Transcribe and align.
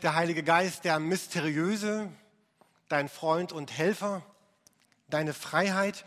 der 0.00 0.14
Heilige 0.14 0.42
Geist, 0.42 0.84
der 0.84 0.98
mysteriöse, 0.98 2.08
dein 2.88 3.08
Freund 3.08 3.52
und 3.52 3.70
Helfer, 3.72 4.22
deine 5.08 5.34
Freiheit. 5.34 6.04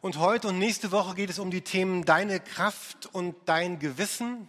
Und 0.00 0.18
heute 0.18 0.48
und 0.48 0.58
nächste 0.58 0.92
Woche 0.92 1.14
geht 1.14 1.30
es 1.30 1.38
um 1.38 1.50
die 1.50 1.62
Themen 1.62 2.04
deine 2.04 2.40
Kraft 2.40 3.06
und 3.12 3.36
dein 3.46 3.78
Gewissen. 3.78 4.48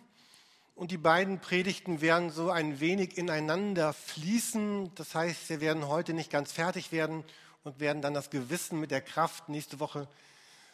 Und 0.76 0.92
die 0.92 0.98
beiden 0.98 1.40
Predigten 1.40 2.02
werden 2.02 2.32
so 2.32 2.50
ein 2.50 2.80
wenig 2.80 3.18
ineinander 3.18 3.94
fließen. 3.94 4.94
Das 4.96 5.14
heißt, 5.14 5.50
wir 5.50 5.62
werden 5.62 5.88
heute 5.88 6.14
nicht 6.14 6.32
ganz 6.32 6.52
fertig 6.52 6.92
werden 6.92 7.24
und 7.64 7.80
werden 7.80 8.02
dann 8.02 8.14
das 8.14 8.30
Gewissen 8.30 8.80
mit 8.80 8.92
der 8.92 9.02
Kraft 9.02 9.50
nächste 9.50 9.80
Woche 9.80 10.08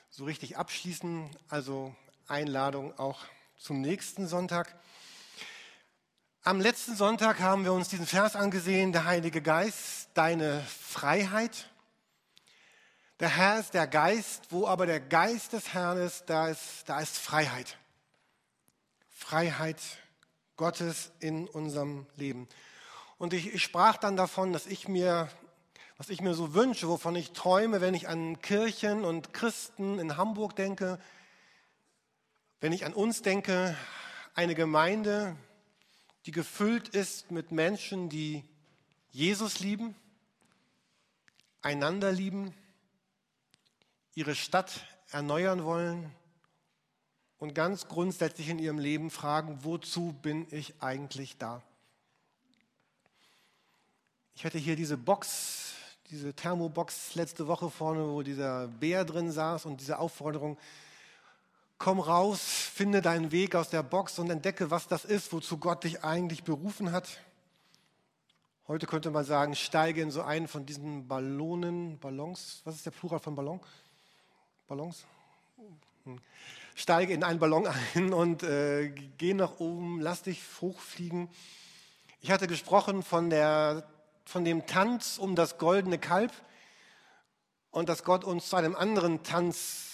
so 0.09 0.23
richtig 0.23 0.57
abschließen. 0.57 1.29
Also 1.49 1.93
Einladung 2.27 2.97
auch 2.97 3.19
zum 3.57 3.81
nächsten 3.81 4.27
Sonntag. 4.27 4.75
Am 6.43 6.61
letzten 6.61 6.95
Sonntag 6.95 7.41
haben 7.41 7.65
wir 7.65 7.73
uns 7.73 7.89
diesen 7.89 8.07
Vers 8.07 8.37
angesehen, 8.37 8.93
der 8.93 9.03
Heilige 9.03 9.41
Geist, 9.41 10.07
deine 10.13 10.61
Freiheit. 10.61 11.69
Der 13.19 13.27
Herr 13.27 13.59
ist 13.59 13.73
der 13.73 13.87
Geist, 13.87 14.43
wo 14.49 14.65
aber 14.65 14.85
der 14.85 15.01
Geist 15.01 15.51
des 15.51 15.73
Herrn 15.73 15.97
ist, 15.97 16.29
da 16.29 16.47
ist, 16.47 16.83
da 16.85 17.01
ist 17.01 17.17
Freiheit. 17.17 17.77
Freiheit 19.09 19.81
Gottes 20.55 21.11
in 21.19 21.45
unserem 21.45 22.07
Leben. 22.15 22.47
Und 23.17 23.33
ich, 23.33 23.53
ich 23.53 23.61
sprach 23.61 23.97
dann 23.97 24.15
davon, 24.15 24.53
dass 24.53 24.65
ich 24.65 24.87
mir, 24.87 25.29
was 25.97 26.09
ich 26.09 26.21
mir 26.21 26.33
so 26.35 26.53
wünsche, 26.53 26.87
wovon 26.87 27.17
ich 27.17 27.33
träume, 27.33 27.81
wenn 27.81 27.93
ich 27.93 28.07
an 28.07 28.41
Kirchen 28.41 29.03
und 29.03 29.33
Christen 29.33 29.99
in 29.99 30.15
Hamburg 30.15 30.55
denke, 30.55 30.99
wenn 32.61 32.71
ich 32.71 32.85
an 32.85 32.93
uns 32.93 33.21
denke, 33.23 33.75
eine 34.35 34.55
Gemeinde, 34.55 35.35
die 36.25 36.31
gefüllt 36.31 36.89
ist 36.89 37.31
mit 37.31 37.51
Menschen, 37.51 38.09
die 38.09 38.43
Jesus 39.11 39.59
lieben, 39.59 39.95
einander 41.61 42.11
lieben, 42.11 42.53
ihre 44.15 44.35
Stadt 44.35 44.85
erneuern 45.11 45.63
wollen 45.63 46.11
und 47.37 47.55
ganz 47.55 47.87
grundsätzlich 47.87 48.49
in 48.49 48.59
ihrem 48.59 48.79
Leben 48.79 49.09
fragen, 49.09 49.59
wozu 49.63 50.13
bin 50.21 50.45
ich 50.51 50.81
eigentlich 50.81 51.37
da? 51.37 51.63
Ich 54.35 54.45
hatte 54.45 54.57
hier 54.57 54.75
diese 54.75 54.97
Box, 54.97 55.73
diese 56.09 56.33
Thermobox 56.33 57.15
letzte 57.15 57.47
Woche 57.47 57.69
vorne, 57.69 58.07
wo 58.07 58.21
dieser 58.21 58.67
Bär 58.67 59.05
drin 59.05 59.31
saß 59.31 59.65
und 59.65 59.81
diese 59.81 59.99
Aufforderung, 59.99 60.57
komm 61.79 62.01
raus, 62.01 62.41
finde 62.41 63.01
deinen 63.01 63.31
Weg 63.31 63.55
aus 63.55 63.69
der 63.69 63.83
Box 63.83 64.19
und 64.19 64.29
entdecke, 64.29 64.69
was 64.69 64.87
das 64.87 65.05
ist, 65.05 65.31
wozu 65.31 65.57
Gott 65.57 65.85
dich 65.85 66.03
eigentlich 66.03 66.43
berufen 66.43 66.91
hat. 66.91 67.21
Heute 68.67 68.85
könnte 68.85 69.09
man 69.09 69.23
sagen, 69.23 69.55
steige 69.55 70.01
in 70.01 70.11
so 70.11 70.21
einen 70.21 70.47
von 70.47 70.65
diesen 70.65 71.07
Ballonen, 71.07 71.97
Ballons, 71.97 72.61
was 72.65 72.75
ist 72.75 72.85
der 72.85 72.91
Plural 72.91 73.19
von 73.19 73.33
Ballon? 73.33 73.61
Ballons? 74.67 75.05
Hm. 76.03 76.19
Steige 76.75 77.13
in 77.13 77.23
einen 77.23 77.39
Ballon 77.39 77.67
ein 77.95 78.13
und 78.13 78.43
äh, 78.43 78.89
geh 79.17 79.33
nach 79.33 79.59
oben, 79.59 80.01
lass 80.01 80.21
dich 80.21 80.41
hochfliegen. 80.61 81.29
Ich 82.19 82.29
hatte 82.29 82.47
gesprochen 82.47 83.03
von, 83.03 83.29
der, 83.29 83.87
von 84.25 84.43
dem 84.43 84.67
Tanz 84.67 85.17
um 85.17 85.35
das 85.35 85.57
goldene 85.57 85.97
Kalb 85.97 86.33
und 87.71 87.87
dass 87.87 88.03
Gott 88.03 88.25
uns 88.25 88.49
zu 88.49 88.57
einem 88.57 88.75
anderen 88.75 89.23
Tanz 89.23 89.88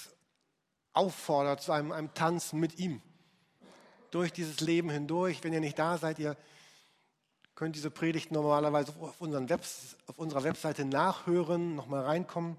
auffordert 0.96 1.62
zu 1.62 1.72
einem, 1.72 1.92
einem 1.92 2.14
Tanz 2.14 2.54
mit 2.54 2.80
ihm. 2.80 3.02
Durch 4.12 4.32
dieses 4.32 4.62
Leben 4.62 4.90
hindurch. 4.90 5.44
Wenn 5.44 5.54
ihr 5.54 5.60
nicht 5.60 5.78
da 5.78 5.98
seid, 5.98 6.20
ihr 6.20 6.38
könnt 7.56 7.76
diese 7.76 7.92
Predigt 7.92 8.32
normalerweise 8.32 8.94
auf, 9.00 9.16
Webs, 9.20 9.98
auf 10.08 10.18
unserer 10.18 10.44
Webseite 10.44 10.86
nachhören, 10.86 11.76
nochmal 11.76 12.04
reinkommen. 12.04 12.58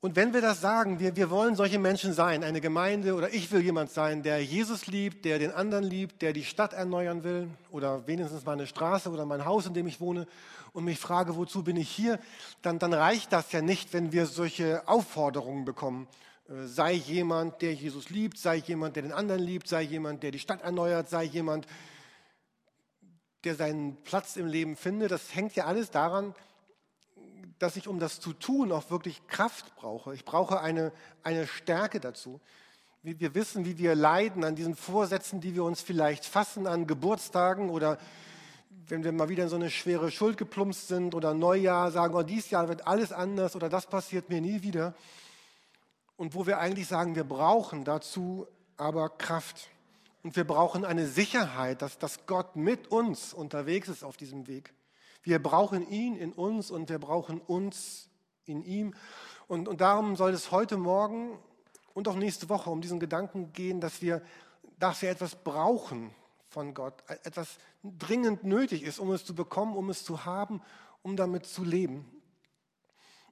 Und 0.00 0.14
wenn 0.14 0.34
wir 0.34 0.40
das 0.40 0.60
sagen, 0.60 1.00
wir, 1.00 1.16
wir 1.16 1.30
wollen 1.30 1.56
solche 1.56 1.80
Menschen 1.80 2.12
sein, 2.12 2.44
eine 2.44 2.60
Gemeinde 2.60 3.14
oder 3.14 3.32
ich 3.32 3.50
will 3.50 3.60
jemand 3.60 3.90
sein, 3.90 4.22
der 4.22 4.44
Jesus 4.44 4.86
liebt, 4.86 5.24
der 5.24 5.38
den 5.38 5.50
anderen 5.50 5.84
liebt, 5.84 6.22
der 6.22 6.32
die 6.32 6.44
Stadt 6.44 6.74
erneuern 6.74 7.24
will 7.24 7.48
oder 7.70 8.06
wenigstens 8.06 8.44
meine 8.44 8.66
Straße 8.66 9.10
oder 9.10 9.24
mein 9.24 9.44
Haus, 9.44 9.66
in 9.66 9.74
dem 9.74 9.86
ich 9.86 10.00
wohne 10.00 10.28
und 10.72 10.84
mich 10.84 10.98
frage, 10.98 11.36
wozu 11.36 11.64
bin 11.64 11.76
ich 11.76 11.88
hier, 11.88 12.20
dann, 12.62 12.78
dann 12.78 12.92
reicht 12.92 13.32
das 13.32 13.50
ja 13.50 13.62
nicht, 13.62 13.94
wenn 13.94 14.12
wir 14.12 14.26
solche 14.26 14.86
Aufforderungen 14.86 15.64
bekommen 15.64 16.06
sei 16.48 16.92
jemand, 16.92 17.60
der 17.62 17.74
Jesus 17.74 18.10
liebt, 18.10 18.38
sei 18.38 18.56
jemand, 18.56 18.96
der 18.96 19.02
den 19.02 19.12
anderen 19.12 19.42
liebt, 19.42 19.68
sei 19.68 19.82
jemand, 19.82 20.22
der 20.22 20.30
die 20.30 20.38
Stadt 20.38 20.62
erneuert, 20.62 21.08
sei 21.08 21.24
jemand, 21.24 21.66
der 23.44 23.56
seinen 23.56 23.96
Platz 24.04 24.36
im 24.36 24.46
Leben 24.46 24.76
findet. 24.76 25.10
Das 25.10 25.34
hängt 25.34 25.56
ja 25.56 25.66
alles 25.66 25.90
daran, 25.90 26.34
dass 27.58 27.76
ich, 27.76 27.88
um 27.88 27.98
das 27.98 28.20
zu 28.20 28.32
tun, 28.32 28.70
auch 28.70 28.90
wirklich 28.90 29.26
Kraft 29.26 29.74
brauche. 29.76 30.14
Ich 30.14 30.24
brauche 30.24 30.60
eine, 30.60 30.92
eine 31.22 31.46
Stärke 31.46 32.00
dazu. 32.00 32.40
Wir 33.02 33.34
wissen, 33.34 33.64
wie 33.64 33.78
wir 33.78 33.94
leiden 33.94 34.42
an 34.42 34.56
diesen 34.56 34.74
Vorsätzen, 34.74 35.40
die 35.40 35.54
wir 35.54 35.62
uns 35.62 35.80
vielleicht 35.80 36.24
fassen 36.24 36.66
an 36.66 36.86
Geburtstagen 36.88 37.70
oder 37.70 37.98
wenn 38.88 39.04
wir 39.04 39.12
mal 39.12 39.28
wieder 39.28 39.44
in 39.44 39.48
so 39.48 39.56
eine 39.56 39.70
schwere 39.70 40.10
Schuld 40.10 40.36
geplumpst 40.36 40.88
sind 40.88 41.14
oder 41.14 41.32
Neujahr 41.32 41.90
sagen, 41.92 42.14
oh, 42.14 42.22
dieses 42.22 42.50
Jahr 42.50 42.68
wird 42.68 42.86
alles 42.86 43.12
anders 43.12 43.54
oder 43.56 43.68
das 43.68 43.86
passiert 43.86 44.28
mir 44.28 44.40
nie 44.40 44.62
wieder 44.62 44.94
und 46.16 46.34
wo 46.34 46.46
wir 46.46 46.58
eigentlich 46.58 46.88
sagen, 46.88 47.14
wir 47.14 47.24
brauchen 47.24 47.84
dazu 47.84 48.46
aber 48.76 49.10
Kraft. 49.10 49.68
Und 50.22 50.34
wir 50.34 50.44
brauchen 50.44 50.84
eine 50.84 51.06
Sicherheit, 51.06 51.82
dass, 51.82 51.98
dass 51.98 52.26
Gott 52.26 52.56
mit 52.56 52.88
uns 52.88 53.32
unterwegs 53.32 53.88
ist 53.88 54.02
auf 54.02 54.16
diesem 54.16 54.48
Weg. 54.48 54.74
Wir 55.22 55.40
brauchen 55.42 55.88
ihn 55.88 56.16
in 56.16 56.32
uns 56.32 56.70
und 56.70 56.88
wir 56.88 56.98
brauchen 56.98 57.40
uns 57.40 58.08
in 58.44 58.62
ihm. 58.62 58.94
Und, 59.46 59.68
und 59.68 59.80
darum 59.80 60.16
soll 60.16 60.32
es 60.32 60.50
heute 60.50 60.76
Morgen 60.76 61.38
und 61.94 62.08
auch 62.08 62.16
nächste 62.16 62.48
Woche 62.48 62.70
um 62.70 62.80
diesen 62.80 63.00
Gedanken 63.00 63.52
gehen, 63.52 63.80
dass 63.80 64.02
wir, 64.02 64.22
dass 64.78 65.02
wir 65.02 65.10
etwas 65.10 65.36
brauchen 65.36 66.10
von 66.48 66.74
Gott, 66.74 67.04
etwas 67.24 67.58
dringend 67.84 68.44
nötig 68.44 68.82
ist, 68.82 68.98
um 68.98 69.12
es 69.12 69.24
zu 69.24 69.34
bekommen, 69.34 69.76
um 69.76 69.90
es 69.90 70.04
zu 70.04 70.24
haben, 70.24 70.60
um 71.02 71.16
damit 71.16 71.46
zu 71.46 71.62
leben. 71.64 72.04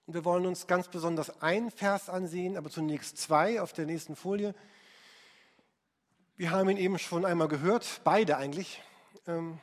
Wir 0.06 0.22
wollen 0.26 0.44
uns 0.44 0.66
ganz 0.66 0.88
besonders 0.88 1.40
einen 1.40 1.70
Vers 1.70 2.10
ansehen, 2.10 2.58
aber 2.58 2.68
zunächst 2.68 3.16
zwei 3.16 3.62
auf 3.62 3.72
der 3.72 3.86
nächsten 3.86 4.16
Folie. 4.16 4.54
Wir 6.36 6.50
haben 6.50 6.68
ihn 6.68 6.76
eben 6.76 6.98
schon 6.98 7.24
einmal 7.24 7.48
gehört, 7.48 8.02
beide 8.04 8.36
eigentlich. 8.36 8.82
Ähm, 9.26 9.58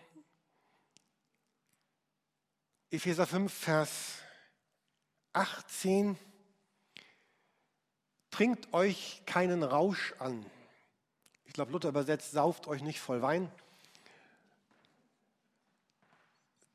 Epheser 2.90 3.28
5, 3.28 3.54
Vers 3.54 4.18
18. 5.34 6.18
Trinkt 8.32 8.74
euch 8.74 9.22
keinen 9.28 9.62
Rausch 9.62 10.16
an. 10.18 10.44
Ich 11.46 11.54
glaube, 11.54 11.72
Luther 11.72 11.90
übersetzt, 11.90 12.32
sauft 12.32 12.66
euch 12.66 12.82
nicht 12.82 13.00
voll 13.00 13.22
Wein. 13.22 13.52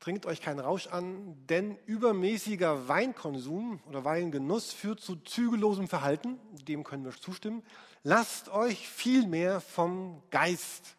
Trinkt 0.07 0.25
euch 0.25 0.39
keinen 0.39 0.61
Rausch 0.61 0.87
an, 0.87 1.35
denn 1.47 1.77
übermäßiger 1.85 2.87
Weinkonsum 2.87 3.81
oder 3.89 4.05
Weingenuss 4.05 4.71
führt 4.71 5.01
zu 5.01 5.17
zügellosem 5.17 5.89
Verhalten, 5.89 6.39
dem 6.65 6.85
können 6.85 7.03
wir 7.03 7.11
zustimmen. 7.11 7.61
Lasst 8.03 8.47
euch 8.47 8.87
vielmehr 8.87 9.59
vom 9.59 10.23
Geist 10.29 10.95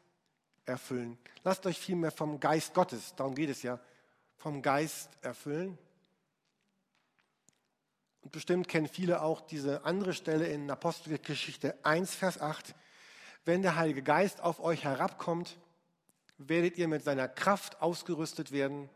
erfüllen. 0.67 1.17
Lasst 1.43 1.65
euch 1.65 1.79
vielmehr 1.79 2.11
vom 2.11 2.39
Geist 2.39 2.75
Gottes, 2.75 3.15
darum 3.17 3.35
geht 3.35 3.49
es 3.49 3.63
ja, 3.63 3.81
vom 4.37 4.61
Geist 4.61 5.09
erfüllen. 5.23 5.79
Und 8.21 8.33
bestimmt 8.33 8.69
kennen 8.69 8.89
viele 8.89 9.23
auch 9.23 9.41
diese 9.41 9.87
andere 9.87 10.13
Stelle 10.13 10.49
in 10.49 10.71
Apostelgeschichte 10.71 11.83
1, 11.83 12.15
Vers 12.15 12.43
8. 12.43 12.75
Wenn 13.47 13.63
der 13.63 13.77
Heilige 13.77 14.03
Geist 14.03 14.43
auf 14.43 14.61
euch 14.61 14.85
herabkommt, 14.85 15.57
werdet 16.37 16.77
ihr 16.77 16.89
mit 16.89 17.03
seiner 17.03 17.27
Kraft 17.27 17.81
ausgerüstet 17.81 18.53
werden 18.53 18.91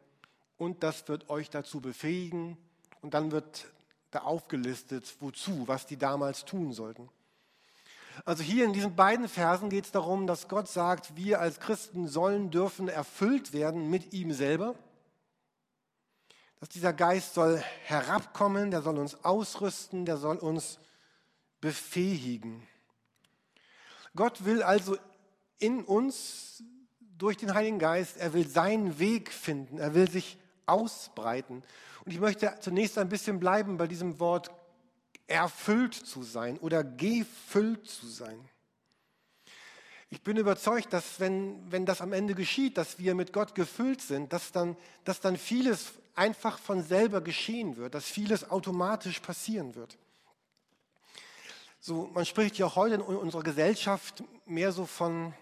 und 0.62 0.84
das 0.84 1.08
wird 1.08 1.28
euch 1.28 1.50
dazu 1.50 1.80
befähigen. 1.80 2.56
Und 3.00 3.14
dann 3.14 3.32
wird 3.32 3.66
da 4.12 4.20
aufgelistet, 4.20 5.16
wozu, 5.18 5.66
was 5.66 5.86
die 5.86 5.96
damals 5.96 6.44
tun 6.44 6.72
sollten. 6.72 7.08
Also 8.24 8.44
hier 8.44 8.64
in 8.64 8.72
diesen 8.72 8.94
beiden 8.94 9.28
Versen 9.28 9.70
geht 9.70 9.86
es 9.86 9.90
darum, 9.90 10.28
dass 10.28 10.46
Gott 10.46 10.68
sagt, 10.68 11.16
wir 11.16 11.40
als 11.40 11.58
Christen 11.58 12.06
sollen, 12.06 12.52
dürfen 12.52 12.86
erfüllt 12.86 13.52
werden 13.52 13.90
mit 13.90 14.12
ihm 14.12 14.32
selber. 14.32 14.76
Dass 16.60 16.68
dieser 16.68 16.92
Geist 16.92 17.34
soll 17.34 17.60
herabkommen, 17.86 18.70
der 18.70 18.82
soll 18.82 18.98
uns 18.98 19.24
ausrüsten, 19.24 20.04
der 20.04 20.16
soll 20.16 20.36
uns 20.36 20.78
befähigen. 21.60 22.68
Gott 24.14 24.44
will 24.44 24.62
also 24.62 24.96
in 25.58 25.82
uns 25.82 26.62
durch 27.18 27.36
den 27.36 27.52
Heiligen 27.52 27.80
Geist, 27.80 28.16
er 28.18 28.32
will 28.32 28.46
seinen 28.46 29.00
Weg 29.00 29.32
finden, 29.32 29.78
er 29.78 29.94
will 29.94 30.08
sich 30.08 30.38
ausbreiten. 30.72 31.62
Und 32.04 32.12
ich 32.12 32.20
möchte 32.20 32.54
zunächst 32.60 32.98
ein 32.98 33.08
bisschen 33.08 33.38
bleiben 33.38 33.76
bei 33.76 33.86
diesem 33.86 34.18
Wort 34.18 34.50
erfüllt 35.26 35.94
zu 35.94 36.22
sein 36.22 36.58
oder 36.58 36.82
gefüllt 36.82 37.88
zu 37.88 38.06
sein. 38.06 38.38
Ich 40.10 40.20
bin 40.22 40.36
überzeugt, 40.36 40.92
dass 40.92 41.20
wenn, 41.20 41.72
wenn 41.72 41.86
das 41.86 42.02
am 42.02 42.12
Ende 42.12 42.34
geschieht, 42.34 42.76
dass 42.76 42.98
wir 42.98 43.14
mit 43.14 43.32
Gott 43.32 43.54
gefüllt 43.54 44.02
sind, 44.02 44.32
dass 44.32 44.52
dann, 44.52 44.76
dass 45.04 45.20
dann 45.20 45.38
vieles 45.38 45.92
einfach 46.14 46.58
von 46.58 46.82
selber 46.82 47.22
geschehen 47.22 47.76
wird, 47.78 47.94
dass 47.94 48.04
vieles 48.04 48.50
automatisch 48.50 49.20
passieren 49.20 49.74
wird. 49.74 49.96
So, 51.80 52.10
man 52.12 52.26
spricht 52.26 52.58
ja 52.58 52.74
heute 52.74 52.96
in 52.96 53.00
unserer 53.00 53.42
Gesellschaft 53.42 54.22
mehr 54.44 54.70
so 54.70 54.84
von, 54.84 55.32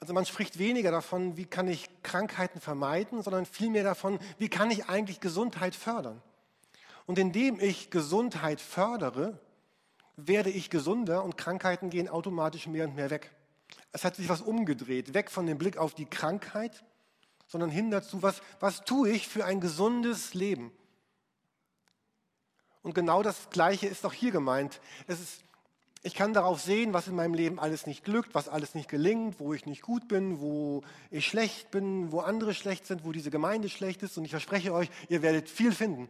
also 0.00 0.12
man 0.12 0.26
spricht 0.26 0.58
weniger 0.58 0.90
davon, 0.90 1.36
wie 1.36 1.46
kann 1.46 1.68
ich 1.68 1.88
Krankheiten 2.02 2.60
vermeiden, 2.60 3.22
sondern 3.22 3.46
vielmehr 3.46 3.84
davon, 3.84 4.18
wie 4.38 4.48
kann 4.48 4.70
ich 4.70 4.86
eigentlich 4.86 5.20
Gesundheit 5.20 5.74
fördern. 5.74 6.22
Und 7.06 7.18
indem 7.18 7.60
ich 7.60 7.90
Gesundheit 7.90 8.60
fördere, 8.60 9.38
werde 10.16 10.50
ich 10.50 10.70
gesunder 10.70 11.24
und 11.24 11.38
Krankheiten 11.38 11.90
gehen 11.90 12.08
automatisch 12.08 12.66
mehr 12.66 12.86
und 12.86 12.96
mehr 12.96 13.10
weg. 13.10 13.30
Es 13.92 14.04
hat 14.04 14.16
sich 14.16 14.28
was 14.28 14.40
umgedreht, 14.40 15.14
weg 15.14 15.30
von 15.30 15.46
dem 15.46 15.58
Blick 15.58 15.76
auf 15.76 15.94
die 15.94 16.06
Krankheit, 16.06 16.84
sondern 17.46 17.70
hin 17.70 17.90
dazu, 17.90 18.22
was, 18.22 18.42
was 18.60 18.84
tue 18.84 19.10
ich 19.10 19.28
für 19.28 19.44
ein 19.44 19.60
gesundes 19.60 20.34
Leben. 20.34 20.72
Und 22.82 22.94
genau 22.94 23.22
das 23.22 23.50
Gleiche 23.50 23.86
ist 23.86 24.04
auch 24.06 24.12
hier 24.12 24.30
gemeint. 24.30 24.80
Es 25.06 25.20
ist, 25.20 25.42
ich 26.02 26.14
kann 26.14 26.32
darauf 26.32 26.60
sehen, 26.60 26.92
was 26.92 27.08
in 27.08 27.16
meinem 27.16 27.34
Leben 27.34 27.58
alles 27.58 27.86
nicht 27.86 28.04
glückt, 28.04 28.34
was 28.34 28.48
alles 28.48 28.74
nicht 28.74 28.88
gelingt, 28.88 29.40
wo 29.40 29.54
ich 29.54 29.66
nicht 29.66 29.82
gut 29.82 30.06
bin, 30.06 30.40
wo 30.40 30.82
ich 31.10 31.26
schlecht 31.26 31.70
bin, 31.70 32.12
wo 32.12 32.20
andere 32.20 32.54
schlecht 32.54 32.86
sind, 32.86 33.04
wo 33.04 33.12
diese 33.12 33.30
Gemeinde 33.30 33.68
schlecht 33.68 34.02
ist. 34.02 34.16
Und 34.16 34.24
ich 34.24 34.30
verspreche 34.30 34.72
euch, 34.72 34.88
ihr 35.08 35.22
werdet 35.22 35.48
viel 35.48 35.72
finden. 35.72 36.08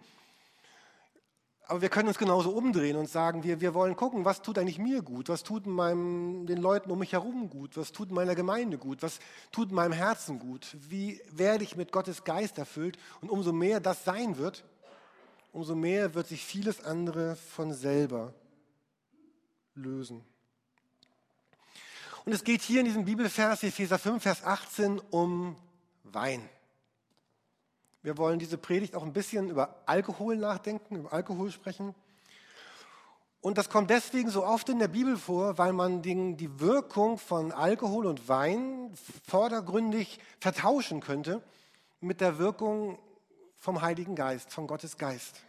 Aber 1.68 1.82
wir 1.82 1.88
können 1.88 2.08
uns 2.08 2.18
genauso 2.18 2.50
umdrehen 2.50 2.96
und 2.96 3.08
sagen, 3.08 3.42
wir, 3.42 3.60
wir 3.60 3.74
wollen 3.74 3.96
gucken, 3.96 4.24
was 4.24 4.40
tut 4.40 4.56
eigentlich 4.58 4.78
mir 4.78 5.02
gut, 5.02 5.28
was 5.28 5.42
tut 5.42 5.66
meinem, 5.66 6.46
den 6.46 6.58
Leuten 6.58 6.90
um 6.92 6.98
mich 6.98 7.12
herum 7.12 7.50
gut, 7.50 7.76
was 7.76 7.90
tut 7.90 8.12
meiner 8.12 8.36
Gemeinde 8.36 8.78
gut, 8.78 9.02
was 9.02 9.18
tut 9.50 9.72
meinem 9.72 9.92
Herzen 9.92 10.38
gut, 10.38 10.76
wie 10.88 11.20
werde 11.32 11.64
ich 11.64 11.74
mit 11.74 11.90
Gottes 11.90 12.22
Geist 12.22 12.58
erfüllt. 12.58 12.98
Und 13.20 13.30
umso 13.30 13.52
mehr 13.52 13.80
das 13.80 14.04
sein 14.04 14.36
wird, 14.36 14.62
umso 15.52 15.74
mehr 15.74 16.14
wird 16.14 16.28
sich 16.28 16.44
vieles 16.44 16.84
andere 16.84 17.34
von 17.34 17.72
selber 17.72 18.32
lösen. 19.76 20.25
Und 22.25 22.32
es 22.32 22.43
geht 22.43 22.62
hier 22.62 22.81
in 22.81 22.87
diesem 22.87 23.05
Bibelvers, 23.05 23.62
Epheser 23.62 23.99
5, 23.99 24.23
Vers 24.23 24.43
18, 24.43 24.99
um 25.11 25.56
Wein. 26.02 26.49
Wir 28.02 28.19
wollen 28.19 28.38
diese 28.38 28.58
Predigt 28.58 28.94
auch 28.94 29.02
ein 29.02 29.12
bisschen 29.12 29.49
über 29.49 29.82
Alkohol 29.87 30.37
nachdenken, 30.37 30.96
über 30.96 31.12
Alkohol 31.12 31.50
sprechen. 31.52 31.94
Und 33.40 33.58
das 33.58 33.69
kommt 33.69 33.90
deswegen 33.90 34.31
so 34.31 34.44
oft 34.44 34.69
in 34.69 34.81
der 34.81 34.88
Bibel 34.88 35.17
vor, 35.17 35.56
weil 35.58 35.73
man 35.73 36.02
die 36.02 36.61
Wirkung 36.61 37.17
von 37.17 37.52
Alkohol 37.52 38.06
und 38.06 38.28
Wein 38.28 38.93
vordergründig 39.25 40.19
vertauschen 40.40 41.00
könnte 41.00 41.43
mit 42.00 42.20
der 42.20 42.38
Wirkung 42.38 42.99
vom 43.58 43.82
Heiligen 43.82 44.17
Geist, 44.17 44.52
von 44.52 44.67
Gottes 44.67 44.96
Geist. 44.99 45.43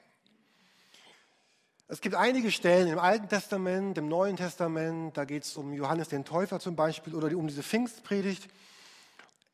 Es 1.88 2.02
gibt 2.02 2.16
einige 2.16 2.52
Stellen 2.52 2.88
im 2.90 3.00
Alten 3.00 3.30
Testament, 3.30 3.98
im 3.98 4.10
Neuen 4.10 4.36
Testament, 4.36 5.16
da 5.16 5.26
geht 5.26 5.44
es 5.44 5.56
um 5.56 5.74
Johannes 5.74 6.10
den 6.10 6.26
Täufer 6.26 6.60
zum 6.60 6.76
Beispiel 6.76 7.16
oder 7.16 7.36
um 7.38 7.48
diese 7.48 7.64
Pfingstpredigt. 7.64 8.50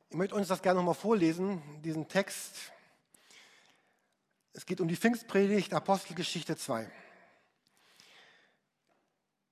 Ich 0.09 0.15
möchte 0.15 0.35
uns 0.35 0.47
das 0.47 0.61
gerne 0.61 0.79
nochmal 0.79 0.95
vorlesen, 0.95 1.61
diesen 1.83 2.07
Text 2.07 2.73
es 4.55 4.67
geht 4.67 4.79
um 4.79 4.87
die 4.87 4.95
Pfingstpredigt, 4.95 5.73
Apostelgeschichte 5.73 6.55
2. 6.55 6.87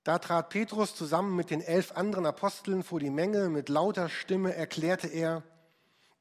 Da 0.04 0.18
trat 0.20 0.48
Petrus 0.48 0.94
zusammen 0.94 1.34
mit 1.34 1.50
den 1.50 1.60
elf 1.60 1.92
anderen 1.92 2.24
Aposteln 2.24 2.84
vor 2.84 3.00
die 3.00 3.10
Menge. 3.10 3.48
Mit 3.48 3.68
lauter 3.68 4.08
Stimme 4.08 4.54
erklärte 4.54 5.08
er, 5.08 5.42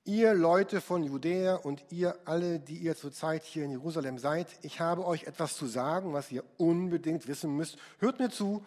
ihr 0.04 0.34
Leute 0.34 0.82
von 0.82 1.04
Judäa 1.04 1.56
und 1.56 1.84
ihr 1.90 2.18
alle, 2.26 2.60
die 2.60 2.78
ihr 2.78 2.96
zurzeit 2.96 3.44
hier 3.44 3.66
in 3.66 3.72
Jerusalem 3.72 4.18
seid, 4.18 4.48
ich 4.62 4.80
habe 4.80 5.06
euch 5.06 5.24
etwas 5.24 5.56
zu 5.56 5.68
sagen, 5.68 6.14
was 6.14 6.32
ihr 6.32 6.44
unbedingt 6.58 7.28
wissen 7.28 7.56
müsst. 7.56 7.78
Hört 8.00 8.20
mir 8.20 8.30
zu, 8.30 8.66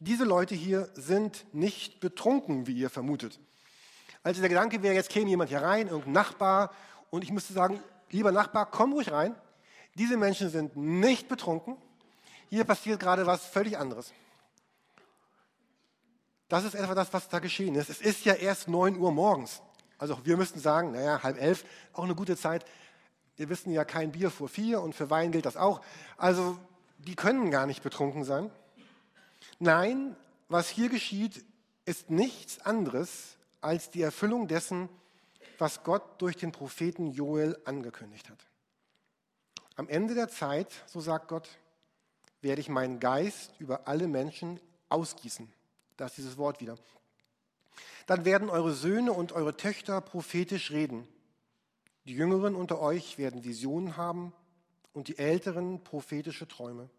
diese 0.00 0.24
Leute 0.24 0.54
hier 0.54 0.88
sind 0.94 1.46
nicht 1.54 2.00
betrunken, 2.00 2.66
wie 2.66 2.74
ihr 2.74 2.90
vermutet. 2.90 3.40
Also 4.22 4.40
der 4.40 4.48
Gedanke 4.48 4.82
wäre, 4.82 4.94
jetzt 4.94 5.10
käme 5.10 5.28
jemand 5.28 5.50
hier 5.50 5.62
rein, 5.62 5.88
irgendein 5.88 6.12
Nachbar, 6.12 6.70
und 7.10 7.22
ich 7.22 7.30
müsste 7.30 7.52
sagen, 7.52 7.80
lieber 8.10 8.32
Nachbar, 8.32 8.66
komm 8.66 8.92
ruhig 8.92 9.12
rein. 9.12 9.34
Diese 9.94 10.16
Menschen 10.16 10.50
sind 10.50 10.76
nicht 10.76 11.28
betrunken. 11.28 11.76
Hier 12.50 12.64
passiert 12.64 13.00
gerade 13.00 13.26
was 13.26 13.44
völlig 13.46 13.78
anderes. 13.78 14.12
Das 16.48 16.64
ist 16.64 16.74
etwa 16.74 16.94
das, 16.94 17.12
was 17.12 17.28
da 17.28 17.38
geschehen 17.38 17.74
ist. 17.74 17.88
Es 17.88 18.00
ist 18.00 18.24
ja 18.24 18.34
erst 18.34 18.68
9 18.68 18.96
Uhr 18.98 19.12
morgens. 19.12 19.62
Also 19.98 20.18
wir 20.24 20.36
müssten 20.36 20.60
sagen, 20.60 20.92
naja, 20.92 21.22
halb 21.22 21.40
elf, 21.40 21.64
auch 21.92 22.04
eine 22.04 22.14
gute 22.14 22.36
Zeit. 22.36 22.64
Wir 23.36 23.48
wissen 23.48 23.72
ja 23.72 23.84
kein 23.84 24.12
Bier 24.12 24.30
vor 24.30 24.48
vier 24.48 24.80
und 24.80 24.94
für 24.94 25.10
Wein 25.10 25.32
gilt 25.32 25.46
das 25.46 25.56
auch. 25.56 25.80
Also 26.16 26.58
die 26.98 27.16
können 27.16 27.50
gar 27.50 27.66
nicht 27.66 27.82
betrunken 27.82 28.24
sein. 28.24 28.50
Nein, 29.58 30.16
was 30.48 30.68
hier 30.68 30.88
geschieht, 30.88 31.44
ist 31.84 32.10
nichts 32.10 32.60
anderes 32.60 33.36
als 33.60 33.90
die 33.90 34.02
Erfüllung 34.02 34.48
dessen, 34.48 34.88
was 35.58 35.82
Gott 35.84 36.20
durch 36.20 36.36
den 36.36 36.52
Propheten 36.52 37.12
Joel 37.12 37.58
angekündigt 37.64 38.28
hat. 38.28 38.38
Am 39.76 39.88
Ende 39.88 40.14
der 40.14 40.28
Zeit, 40.28 40.68
so 40.86 41.00
sagt 41.00 41.28
Gott, 41.28 41.48
werde 42.40 42.60
ich 42.60 42.68
meinen 42.68 43.00
Geist 43.00 43.52
über 43.58 43.88
alle 43.88 44.06
Menschen 44.06 44.60
ausgießen. 44.88 45.50
Da 45.96 46.06
ist 46.06 46.16
dieses 46.16 46.36
Wort 46.36 46.60
wieder. 46.60 46.76
Dann 48.06 48.24
werden 48.24 48.50
eure 48.50 48.72
Söhne 48.72 49.12
und 49.12 49.32
eure 49.32 49.56
Töchter 49.56 50.00
prophetisch 50.00 50.70
reden. 50.70 51.06
Die 52.06 52.14
Jüngeren 52.14 52.54
unter 52.54 52.80
euch 52.80 53.16
werden 53.16 53.44
Visionen 53.44 53.96
haben 53.96 54.32
und 54.92 55.08
die 55.08 55.18
Älteren 55.18 55.82
prophetische 55.82 56.46
Träume. 56.46 56.90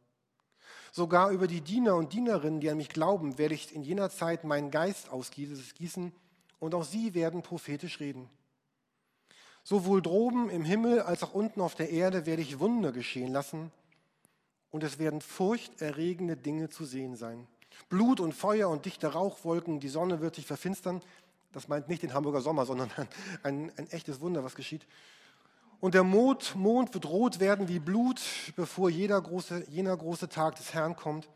Sogar 0.91 1.31
über 1.31 1.47
die 1.47 1.61
Diener 1.61 1.95
und 1.95 2.13
Dienerinnen, 2.13 2.59
die 2.59 2.69
an 2.69 2.77
mich 2.77 2.89
glauben, 2.89 3.37
werde 3.37 3.53
ich 3.53 3.75
in 3.75 3.83
jener 3.83 4.09
Zeit 4.09 4.43
meinen 4.43 4.71
Geist 4.71 5.09
ausgießen 5.09 6.11
und 6.59 6.73
auch 6.73 6.83
sie 6.83 7.13
werden 7.13 7.43
prophetisch 7.43 7.99
reden. 7.99 8.29
Sowohl 9.63 10.01
droben 10.01 10.49
im 10.49 10.63
Himmel 10.63 11.01
als 11.01 11.23
auch 11.23 11.33
unten 11.33 11.59
auf 11.59 11.75
der 11.75 11.89
Erde 11.89 12.25
werde 12.25 12.41
ich 12.41 12.59
Wunder 12.59 12.91
geschehen 12.91 13.31
lassen 13.31 13.71
und 14.71 14.83
es 14.83 14.99
werden 14.99 15.21
furchterregende 15.21 16.37
Dinge 16.37 16.69
zu 16.69 16.85
sehen 16.85 17.15
sein. 17.15 17.47
Blut 17.89 18.19
und 18.19 18.33
Feuer 18.33 18.69
und 18.69 18.85
dichte 18.85 19.07
Rauchwolken, 19.07 19.79
die 19.79 19.89
Sonne 19.89 20.21
wird 20.21 20.35
sich 20.35 20.45
verfinstern. 20.45 21.01
Das 21.51 21.67
meint 21.67 21.87
nicht 21.87 22.03
den 22.03 22.13
Hamburger 22.13 22.41
Sommer, 22.41 22.65
sondern 22.65 22.91
ein, 23.43 23.71
ein, 23.77 23.89
echtes 23.91 24.19
Wunder, 24.21 24.43
was 24.43 24.55
geschieht. 24.55 24.85
Und 25.79 25.93
der 25.93 26.03
Mond, 26.03 26.55
Mond 26.55 26.93
wird 26.93 27.05
rot 27.05 27.39
werden 27.39 27.67
wie 27.67 27.79
Blut, 27.79 28.21
bevor 28.55 28.89
jeder 28.89 29.21
große, 29.21 29.69
jener 29.69 29.95
große 29.95 30.29
Tag 30.29 30.55
des 30.55 30.73
Herrn 30.73 30.95
kommt, 30.95 31.29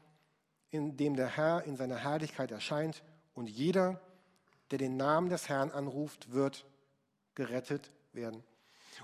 in 0.71 0.97
dem 0.97 1.15
der 1.15 1.27
Herr 1.27 1.63
in 1.65 1.75
seiner 1.75 1.97
Herrlichkeit 1.97 2.51
erscheint. 2.51 3.03
Und 3.33 3.49
jeder, 3.49 3.99
der 4.71 4.77
den 4.77 4.97
Namen 4.97 5.29
des 5.29 5.49
Herrn 5.49 5.71
anruft, 5.71 6.31
wird 6.31 6.65
gerettet 7.35 7.91
werden. 8.13 8.43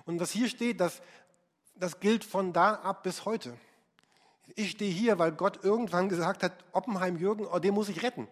Und 0.06 0.20
was 0.20 0.32
hier 0.32 0.50
steht, 0.50 0.80
das, 0.80 1.02
das 1.76 2.00
gilt 2.00 2.24
von 2.24 2.54
da 2.54 2.76
ab 2.76 3.04
bis 3.04 3.26
heute. 3.26 3.58
Ich 4.54 4.72
stehe 4.72 4.92
hier, 4.92 5.18
weil 5.18 5.32
Gott 5.32 5.64
irgendwann 5.64 6.10
gesagt 6.10 6.44
hat, 6.44 6.54
Oppenheim 6.72 7.18
Jürgen, 7.18 7.46
oh, 7.46 7.60
den 7.60 7.74
muss 7.74 7.90
ich 7.90 8.04
retten. 8.04 8.28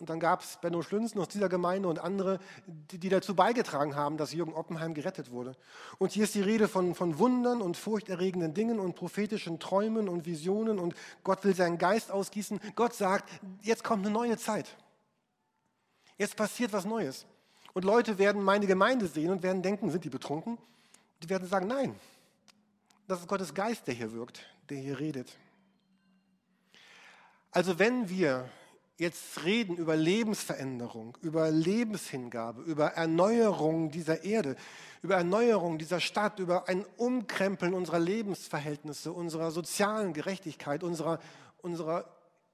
Und 0.00 0.08
dann 0.08 0.18
gab 0.18 0.40
es 0.40 0.56
Benno 0.56 0.80
Schlünzen 0.80 1.20
aus 1.20 1.28
dieser 1.28 1.50
Gemeinde 1.50 1.86
und 1.86 1.98
andere, 1.98 2.38
die, 2.66 2.96
die, 2.96 3.10
dazu 3.10 3.34
beigetragen 3.34 3.94
haben, 3.94 4.16
dass 4.16 4.32
Jürgen 4.32 4.54
Oppenheim 4.54 4.94
gerettet 4.94 5.30
wurde. 5.30 5.54
Und 5.98 6.12
hier 6.12 6.24
ist 6.24 6.34
die 6.34 6.40
Rede 6.40 6.68
von, 6.68 6.94
von 6.94 7.18
Wundern 7.18 7.60
und 7.60 7.76
furchterregenden 7.76 8.54
Dingen 8.54 8.80
und 8.80 8.96
prophetischen 8.96 9.58
Träumen 9.60 10.08
und 10.08 10.24
Visionen 10.24 10.78
und 10.78 10.94
Gott 11.22 11.44
will 11.44 11.54
seinen 11.54 11.76
Geist 11.76 12.10
ausgießen. 12.10 12.60
Gott 12.76 12.94
sagt, 12.94 13.28
jetzt 13.60 13.84
kommt 13.84 14.06
eine 14.06 14.12
neue 14.12 14.38
Zeit. 14.38 14.74
Jetzt 16.16 16.34
passiert 16.34 16.72
was 16.72 16.86
Neues. 16.86 17.26
Und 17.74 17.84
Leute 17.84 18.18
werden 18.18 18.42
meine 18.42 18.66
Gemeinde 18.66 19.06
sehen 19.06 19.30
und 19.30 19.42
werden 19.42 19.60
denken, 19.60 19.90
sind 19.90 20.04
die 20.04 20.10
betrunken? 20.10 20.56
Die 21.22 21.28
werden 21.28 21.46
sagen, 21.46 21.66
nein, 21.66 21.94
das 23.06 23.20
ist 23.20 23.28
Gottes 23.28 23.52
Geist, 23.52 23.86
der 23.86 23.94
hier 23.94 24.12
wirkt, 24.12 24.40
der 24.70 24.78
hier 24.78 24.98
redet. 24.98 25.36
Also 27.50 27.78
wenn 27.78 28.08
wir 28.08 28.48
jetzt 28.96 29.44
reden 29.44 29.76
über 29.76 29.96
Lebensveränderung, 29.96 31.16
über 31.22 31.50
Lebenshingabe, 31.50 32.62
über 32.62 32.88
Erneuerung 32.88 33.90
dieser 33.90 34.24
Erde, 34.24 34.56
über 35.02 35.16
Erneuerung 35.16 35.78
dieser 35.78 36.00
Stadt, 36.00 36.38
über 36.38 36.68
ein 36.68 36.84
Umkrempeln 36.98 37.72
unserer 37.72 37.98
Lebensverhältnisse, 37.98 39.10
unserer 39.10 39.50
sozialen 39.50 40.12
Gerechtigkeit, 40.12 40.82
unserer, 40.82 41.18
unserer 41.62 42.04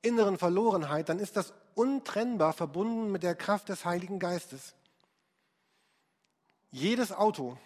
inneren 0.03 0.39
Verlorenheit, 0.39 1.09
dann 1.09 1.19
ist 1.19 1.37
das 1.37 1.53
untrennbar 1.75 2.53
verbunden 2.53 3.11
mit 3.11 3.25
der 3.25 3.35
Kraft 3.35 3.69
des 3.69 3.85
Heiligen 3.85 4.21
Geistes. 4.21 4.75
Jedes 6.71 7.11
Auto 7.11 7.59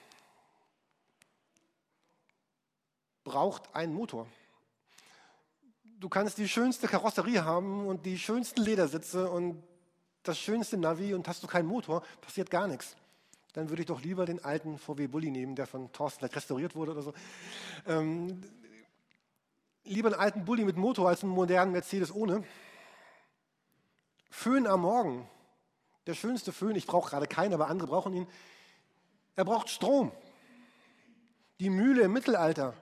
braucht 3.30 3.72
einen 3.76 3.94
Motor. 3.94 4.26
du 6.00 6.08
kannst 6.08 6.38
die 6.38 6.48
schönste 6.48 6.88
Karosserie 6.88 7.44
haben 7.44 7.86
und 7.86 8.04
die 8.04 8.18
schönsten 8.18 8.62
Ledersitze 8.62 9.30
und 9.30 9.62
das 10.24 10.36
schönste 10.36 10.76
Navi 10.76 11.14
und 11.14 11.28
hast 11.28 11.42
du 11.44 11.46
keinen 11.46 11.66
Motor, 11.66 12.02
passiert 12.20 12.50
gar 12.50 12.66
nichts. 12.66 12.96
Dann 13.52 13.68
würde 13.68 13.82
ich 13.82 13.86
doch 13.86 14.00
lieber 14.00 14.26
den 14.26 14.44
alten 14.44 14.78
VW 14.78 15.06
Bulli 15.06 15.30
nehmen, 15.30 15.54
der 15.54 15.68
von 15.68 15.92
Thorsten 15.92 16.24
restauriert 16.24 16.74
wurde 16.74 16.90
oder 16.92 17.02
so. 17.02 17.14
Ähm, 17.86 18.40
lieber 19.84 20.08
einen 20.08 20.20
alten 20.20 20.44
Bulli 20.44 20.64
mit 20.64 20.76
Motor 20.76 21.08
als 21.08 21.22
einen 21.22 21.32
modernen 21.32 21.70
Mercedes 21.70 22.12
ohne. 22.12 22.42
Föhn 24.28 24.66
am 24.66 24.80
Morgen. 24.80 25.28
Der 26.06 26.14
schönste 26.14 26.52
Föhn, 26.52 26.74
ich 26.74 26.86
brauche 26.86 27.10
gerade 27.10 27.28
keinen, 27.28 27.54
aber 27.54 27.68
andere 27.68 27.88
brauchen 27.88 28.12
ihn. 28.12 28.26
Er 29.36 29.44
braucht 29.44 29.68
Strom. 29.68 30.10
Die 31.60 31.70
Mühle 31.70 32.02
im 32.02 32.12
Mittelalter. 32.12 32.74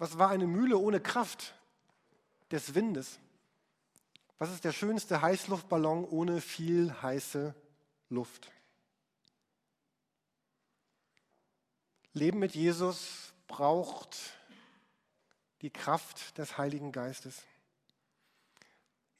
Was 0.00 0.16
war 0.16 0.30
eine 0.30 0.46
Mühle 0.46 0.78
ohne 0.78 0.98
Kraft 0.98 1.52
des 2.50 2.74
Windes? 2.74 3.18
Was 4.38 4.50
ist 4.50 4.64
der 4.64 4.72
schönste 4.72 5.20
Heißluftballon 5.20 6.06
ohne 6.06 6.40
viel 6.40 6.90
heiße 7.02 7.54
Luft? 8.08 8.50
Leben 12.14 12.38
mit 12.38 12.54
Jesus 12.54 13.34
braucht 13.46 14.16
die 15.60 15.68
Kraft 15.68 16.38
des 16.38 16.56
Heiligen 16.56 16.92
Geistes. 16.92 17.42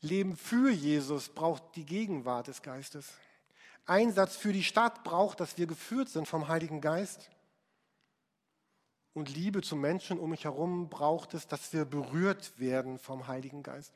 Leben 0.01 0.35
für 0.35 0.71
Jesus 0.71 1.29
braucht 1.29 1.77
die 1.77 1.85
Gegenwart 1.85 2.47
des 2.47 2.63
Geistes. 2.63 3.13
Einsatz 3.85 4.35
für 4.35 4.55
die 4.55 4.65
Stadt 4.65 5.05
braucht, 5.05 5.41
dass 5.41 5.59
wir 5.59 5.67
geführt 5.67 6.09
sind 6.09 6.27
vom 6.27 6.49
Heiligen 6.49 6.81
Geist. 6.81 7.29
Und 9.13 9.29
Liebe 9.35 9.61
zu 9.61 9.77
Menschen 9.77 10.19
um 10.19 10.31
mich 10.31 10.45
herum 10.45 10.89
braucht 10.89 11.35
es, 11.35 11.49
dass 11.49 11.73
wir 11.73 11.85
berührt 11.85 12.59
werden 12.59 12.99
vom 12.99 13.27
Heiligen 13.27 13.63
Geist. 13.63 13.93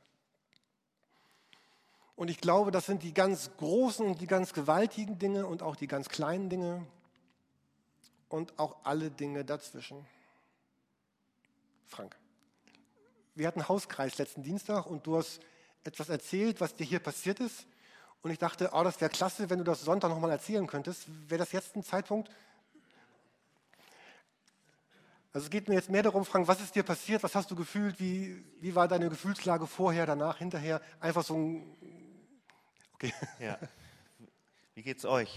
Und 2.16 2.28
ich 2.30 2.40
glaube, 2.40 2.71
das 2.71 2.87
sind 2.87 3.02
die 3.02 3.14
ganz 3.14 3.50
großen 3.56 4.06
und 4.06 4.21
die 4.21 4.26
ganz 4.26 4.52
gewaltigen 4.52 5.18
Dinge 5.18 5.47
und 5.47 5.62
auch 5.62 5.76
die 5.76 5.88
ganz 5.88 6.09
kleinen 6.09 6.49
Dinge 6.49 6.87
und 8.28 8.59
auch 8.59 8.76
alle 8.85 9.11
Dinge 9.11 9.44
dazwischen. 9.44 10.04
Frank, 11.87 12.16
wir 13.35 13.47
hatten 13.47 13.68
Hauskreis 13.68 14.18
letzten 14.18 14.42
Dienstag 14.42 14.87
und 14.87 15.06
du 15.06 15.16
hast 15.16 15.40
etwas 15.85 16.09
erzählt, 16.09 16.61
was 16.61 16.75
dir 16.75 16.87
hier 16.87 17.00
passiert 17.00 17.40
ist. 17.40 17.66
Und 18.23 18.30
ich 18.30 18.38
dachte, 18.38 18.71
oh, 18.73 18.83
das 18.83 19.00
wäre 19.00 19.11
klasse, 19.11 19.50
wenn 19.50 19.59
du 19.59 19.64
das 19.64 19.83
Sonntag 19.83 20.09
nochmal 20.09 20.30
erzählen 20.30 20.66
könntest. 20.66 21.06
Wäre 21.28 21.40
das 21.40 21.52
jetzt 21.52 21.76
ein 21.76 21.83
Zeitpunkt? 21.83 22.30
Also 25.35 25.47
es 25.47 25.50
geht 25.50 25.69
mir 25.69 25.75
jetzt 25.75 25.91
mehr 25.91 26.05
darum, 26.05 26.25
Frank, 26.25 26.47
was 26.47 26.61
ist 26.61 26.76
dir 26.76 26.85
passiert? 26.85 27.23
Was 27.25 27.35
hast 27.35 27.50
du 27.50 27.57
gefühlt? 27.57 27.99
Wie, 27.99 28.43
wie 28.61 28.75
war 28.75 28.87
deine 28.87 29.11
Gefühlslage 29.11 29.67
vorher, 29.67 30.07
danach, 30.07 30.38
hinterher? 30.38 30.81
Einfach 31.00 31.25
so 31.25 31.37
ein... 31.37 31.76
Okay. 32.95 33.12
Ja. 33.41 33.59
Wie 34.75 34.83
geht's 34.83 35.05
euch? 35.05 35.37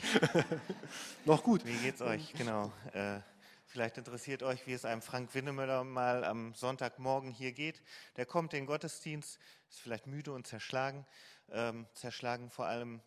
Noch 1.25 1.43
gut. 1.43 1.65
Wie 1.65 1.75
geht's 1.77 2.01
euch? 2.01 2.31
Genau. 2.33 2.71
Äh, 2.93 3.19
Vielleicht 3.65 3.97
interessiert 3.97 4.43
euch, 4.43 4.65
wie 4.65 4.73
es 4.73 4.85
einem 4.85 5.01
Frank 5.01 5.35
Winnemüller 5.35 5.83
mal 5.83 6.23
am 6.23 6.53
Sonntagmorgen 6.53 7.31
hier 7.31 7.51
geht. 7.51 7.83
Der 8.15 8.25
kommt 8.25 8.53
in 8.53 8.61
den 8.61 8.65
Gottesdienst, 8.65 9.39
ist 9.69 9.79
vielleicht 9.81 10.07
müde 10.07 10.31
und 10.31 10.47
zerschlagen. 10.47 11.05
Ähm, 11.49 11.85
zerschlagen 11.93 12.49
vor 12.49 12.67
allem, 12.67 13.01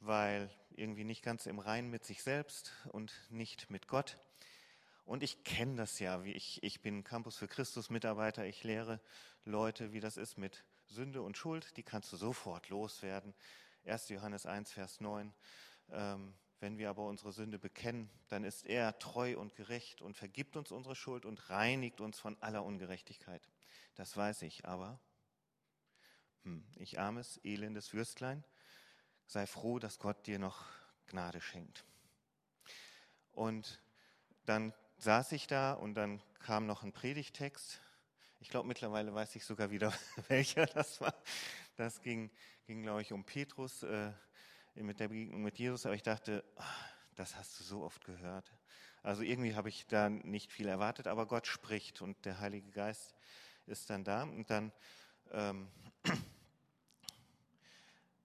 weil 0.00 0.50
irgendwie 0.70 1.04
nicht 1.04 1.22
ganz 1.22 1.44
im 1.44 1.58
Reinen 1.58 1.90
mit 1.90 2.04
sich 2.04 2.22
selbst 2.22 2.72
und 2.92 3.12
nicht 3.28 3.70
mit 3.70 3.86
Gott. 3.86 4.16
Und 5.08 5.22
ich 5.22 5.42
kenne 5.42 5.76
das 5.76 6.00
ja, 6.00 6.22
wie 6.22 6.32
ich, 6.32 6.62
ich 6.62 6.82
bin 6.82 7.02
Campus 7.02 7.38
für 7.38 7.48
Christus 7.48 7.88
Mitarbeiter, 7.88 8.44
ich 8.44 8.62
lehre 8.62 9.00
Leute, 9.46 9.94
wie 9.94 10.00
das 10.00 10.18
ist 10.18 10.36
mit 10.36 10.66
Sünde 10.86 11.22
und 11.22 11.38
Schuld, 11.38 11.78
die 11.78 11.82
kannst 11.82 12.12
du 12.12 12.18
sofort 12.18 12.68
loswerden. 12.68 13.32
1. 13.86 14.10
Johannes 14.10 14.44
1, 14.44 14.70
Vers 14.70 15.00
9. 15.00 15.32
Ähm, 15.92 16.34
wenn 16.60 16.76
wir 16.76 16.90
aber 16.90 17.06
unsere 17.06 17.32
Sünde 17.32 17.58
bekennen, 17.58 18.10
dann 18.28 18.44
ist 18.44 18.66
er 18.66 18.98
treu 18.98 19.38
und 19.38 19.56
gerecht 19.56 20.02
und 20.02 20.14
vergibt 20.14 20.58
uns 20.58 20.72
unsere 20.72 20.94
Schuld 20.94 21.24
und 21.24 21.48
reinigt 21.48 22.02
uns 22.02 22.20
von 22.20 22.36
aller 22.42 22.62
Ungerechtigkeit. 22.62 23.48
Das 23.94 24.14
weiß 24.14 24.42
ich, 24.42 24.66
aber 24.66 25.00
hm, 26.42 26.66
ich 26.76 26.98
armes, 27.00 27.40
elendes 27.44 27.94
Würstlein, 27.94 28.44
sei 29.24 29.46
froh, 29.46 29.78
dass 29.78 29.98
Gott 29.98 30.26
dir 30.26 30.38
noch 30.38 30.66
Gnade 31.06 31.40
schenkt. 31.40 31.86
Und 33.32 33.80
dann 34.44 34.74
saß 34.98 35.32
ich 35.32 35.46
da 35.46 35.72
und 35.72 35.94
dann 35.94 36.22
kam 36.40 36.66
noch 36.66 36.82
ein 36.82 36.92
Predigtext. 36.92 37.80
Ich 38.40 38.48
glaube, 38.48 38.68
mittlerweile 38.68 39.14
weiß 39.14 39.34
ich 39.36 39.44
sogar 39.44 39.70
wieder, 39.70 39.92
welcher 40.28 40.66
das 40.66 41.00
war. 41.00 41.14
Das 41.76 42.02
ging, 42.02 42.30
ging 42.66 42.82
glaube 42.82 43.02
ich, 43.02 43.12
um 43.12 43.24
Petrus. 43.24 43.82
Äh, 43.82 44.12
mit 44.82 45.00
der 45.00 45.08
Begegnung 45.08 45.42
mit 45.42 45.58
Jesus, 45.58 45.86
aber 45.86 45.94
ich 45.94 46.02
dachte, 46.02 46.44
ah, 46.56 46.64
das 47.16 47.36
hast 47.36 47.58
du 47.58 47.64
so 47.64 47.82
oft 47.82 48.04
gehört. 48.04 48.52
Also 49.02 49.22
irgendwie 49.22 49.54
habe 49.54 49.68
ich 49.68 49.86
da 49.86 50.08
nicht 50.08 50.52
viel 50.52 50.68
erwartet, 50.68 51.06
aber 51.06 51.26
Gott 51.26 51.46
spricht 51.46 52.02
und 52.02 52.24
der 52.24 52.40
Heilige 52.40 52.70
Geist 52.70 53.14
ist 53.66 53.90
dann 53.90 54.04
da. 54.04 54.22
Und 54.22 54.50
dann 54.50 54.72
ähm, 55.32 55.68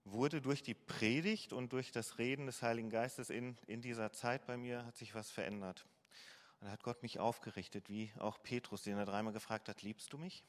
wurde 0.04 0.40
durch 0.40 0.62
die 0.62 0.74
Predigt 0.74 1.52
und 1.52 1.72
durch 1.72 1.92
das 1.92 2.18
Reden 2.18 2.46
des 2.46 2.62
Heiligen 2.62 2.90
Geistes 2.90 3.30
in, 3.30 3.56
in 3.66 3.80
dieser 3.80 4.12
Zeit 4.12 4.46
bei 4.46 4.56
mir 4.56 4.84
hat 4.84 4.96
sich 4.96 5.14
was 5.14 5.30
verändert. 5.30 5.86
Und 6.64 6.68
da 6.68 6.72
hat 6.72 6.82
Gott 6.82 7.02
mich 7.02 7.20
aufgerichtet, 7.20 7.90
wie 7.90 8.10
auch 8.18 8.42
Petrus, 8.42 8.80
den 8.80 8.96
er 8.96 9.04
dreimal 9.04 9.34
gefragt 9.34 9.68
hat, 9.68 9.82
liebst 9.82 10.10
du 10.14 10.16
mich? 10.16 10.46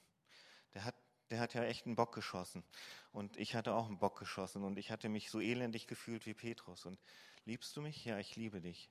Der 0.74 0.86
hat 0.86 0.96
der 1.30 1.42
hat 1.42 1.54
ja 1.54 1.64
echt 1.66 1.86
einen 1.86 1.98
Bock 1.98 2.16
geschossen. 2.16 2.64
Und 3.12 3.36
ich 3.36 3.54
hatte 3.54 3.74
auch 3.74 3.88
einen 3.88 4.00
Bock 4.00 4.18
geschossen 4.18 4.64
und 4.64 4.78
ich 4.78 4.92
hatte 4.92 5.10
mich 5.10 5.30
so 5.30 5.42
elendig 5.42 5.88
gefühlt 5.88 6.26
wie 6.26 6.34
Petrus. 6.34 6.86
Und 6.86 6.98
liebst 7.44 7.76
du 7.76 7.82
mich? 7.82 8.06
Ja, 8.06 8.18
ich 8.18 8.38
liebe 8.38 8.62
dich. 8.62 8.90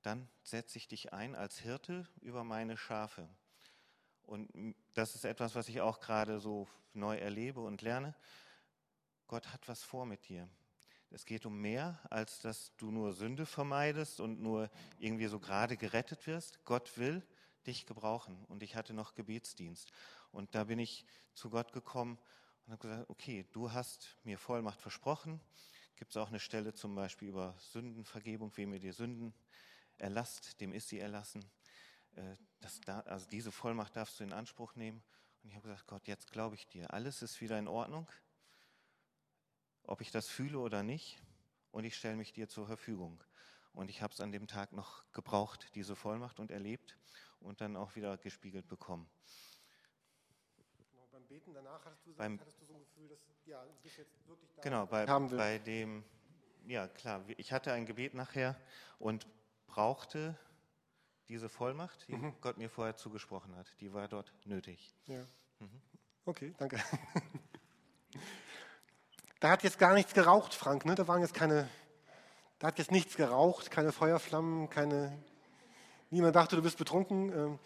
Dann 0.00 0.30
setze 0.42 0.78
ich 0.78 0.88
dich 0.88 1.12
ein 1.12 1.34
als 1.34 1.58
Hirte 1.58 2.08
über 2.22 2.42
meine 2.42 2.78
Schafe. 2.78 3.28
Und 4.22 4.74
das 4.94 5.14
ist 5.14 5.26
etwas, 5.26 5.56
was 5.56 5.68
ich 5.68 5.82
auch 5.82 6.00
gerade 6.00 6.40
so 6.40 6.66
neu 6.94 7.18
erlebe 7.18 7.60
und 7.60 7.82
lerne. 7.82 8.14
Gott 9.26 9.52
hat 9.52 9.68
was 9.68 9.82
vor 9.82 10.06
mit 10.06 10.26
dir. 10.30 10.48
Es 11.10 11.24
geht 11.24 11.46
um 11.46 11.60
mehr, 11.60 12.00
als 12.10 12.40
dass 12.40 12.74
du 12.76 12.90
nur 12.90 13.12
Sünde 13.12 13.46
vermeidest 13.46 14.20
und 14.20 14.40
nur 14.40 14.70
irgendwie 14.98 15.26
so 15.26 15.38
gerade 15.38 15.76
gerettet 15.76 16.26
wirst. 16.26 16.64
Gott 16.64 16.96
will 16.98 17.26
dich 17.66 17.86
gebrauchen. 17.86 18.44
Und 18.46 18.62
ich 18.62 18.76
hatte 18.76 18.92
noch 18.92 19.14
Gebetsdienst. 19.14 19.90
Und 20.32 20.54
da 20.54 20.64
bin 20.64 20.78
ich 20.78 21.04
zu 21.34 21.50
Gott 21.50 21.72
gekommen 21.72 22.18
und 22.66 22.72
habe 22.72 22.88
gesagt, 22.88 23.10
okay, 23.10 23.46
du 23.52 23.72
hast 23.72 24.16
mir 24.24 24.38
Vollmacht 24.38 24.80
versprochen. 24.80 25.40
Gibt 25.96 26.10
es 26.10 26.16
auch 26.16 26.28
eine 26.28 26.40
Stelle 26.40 26.74
zum 26.74 26.94
Beispiel 26.94 27.28
über 27.28 27.54
Sündenvergebung, 27.72 28.52
wem 28.56 28.74
ihr 28.74 28.80
die 28.80 28.92
Sünden 28.92 29.32
erlasst, 29.98 30.60
dem 30.60 30.72
ist 30.72 30.88
sie 30.88 30.98
erlassen. 30.98 31.44
Äh, 32.16 32.36
das, 32.60 32.80
also 33.06 33.26
diese 33.28 33.52
Vollmacht 33.52 33.96
darfst 33.96 34.20
du 34.20 34.24
in 34.24 34.32
Anspruch 34.32 34.74
nehmen. 34.74 35.02
Und 35.42 35.50
ich 35.50 35.56
habe 35.56 35.68
gesagt, 35.68 35.86
Gott, 35.86 36.06
jetzt 36.08 36.30
glaube 36.32 36.56
ich 36.56 36.66
dir. 36.66 36.92
Alles 36.92 37.22
ist 37.22 37.40
wieder 37.40 37.58
in 37.58 37.68
Ordnung, 37.68 38.06
ob 39.86 40.00
ich 40.00 40.10
das 40.10 40.28
fühle 40.28 40.58
oder 40.58 40.82
nicht. 40.82 41.22
Und 41.70 41.84
ich 41.84 41.96
stelle 41.96 42.16
mich 42.16 42.32
dir 42.32 42.48
zur 42.48 42.66
Verfügung. 42.66 43.22
Und 43.72 43.90
ich 43.90 44.00
habe 44.00 44.12
es 44.12 44.20
an 44.20 44.32
dem 44.32 44.46
Tag 44.46 44.72
noch 44.72 45.04
gebraucht, 45.12 45.74
diese 45.74 45.94
Vollmacht 45.94 46.40
und 46.40 46.50
erlebt 46.50 46.96
und 47.40 47.60
dann 47.60 47.76
auch 47.76 47.94
wieder 47.94 48.16
gespiegelt 48.16 48.66
bekommen. 48.68 49.06
Genau, 50.78 51.06
beim 51.12 51.26
Beten 51.26 51.52
danach 51.52 51.84
hattest 51.84 52.06
du, 52.06 52.14
beim, 52.14 52.40
hattest 52.40 52.60
du 52.62 52.64
so 52.64 52.74
ein 52.74 52.80
Gefühl, 52.80 53.08
dass 53.08 53.18
ja, 53.44 53.62
du 53.62 53.72
bist 53.82 53.98
jetzt 53.98 54.26
wirklich 54.26 54.50
da. 54.54 54.62
Genau, 54.62 54.86
bei, 54.86 55.04
bei 55.04 55.58
dem, 55.58 56.04
ja 56.66 56.88
klar, 56.88 57.22
ich 57.36 57.52
hatte 57.52 57.72
ein 57.72 57.84
Gebet 57.84 58.14
nachher 58.14 58.58
und 58.98 59.26
brauchte 59.66 60.38
diese 61.28 61.48
Vollmacht, 61.48 62.08
die 62.08 62.16
mhm. 62.16 62.34
Gott 62.40 62.56
mir 62.56 62.70
vorher 62.70 62.96
zugesprochen 62.96 63.54
hat. 63.56 63.74
Die 63.80 63.92
war 63.92 64.08
dort 64.08 64.32
nötig. 64.44 64.94
Ja. 65.06 65.24
Mhm. 65.58 65.82
Okay, 66.24 66.54
danke. 66.56 66.78
Da 69.40 69.50
hat 69.50 69.62
jetzt 69.62 69.78
gar 69.78 69.94
nichts 69.94 70.14
geraucht, 70.14 70.54
Frank. 70.54 70.84
Ne? 70.84 70.94
Da 70.94 71.06
waren 71.08 71.20
jetzt 71.20 71.34
keine, 71.34 71.68
da 72.58 72.68
hat 72.68 72.78
jetzt 72.78 72.90
nichts 72.90 73.16
geraucht, 73.16 73.70
keine 73.70 73.92
Feuerflammen, 73.92 74.70
keine 74.70 75.16
Niemand 76.10 76.36
dachte, 76.36 76.54
du 76.54 76.62
bist 76.62 76.78
betrunken. 76.78 77.32
Ähm, 77.32 77.58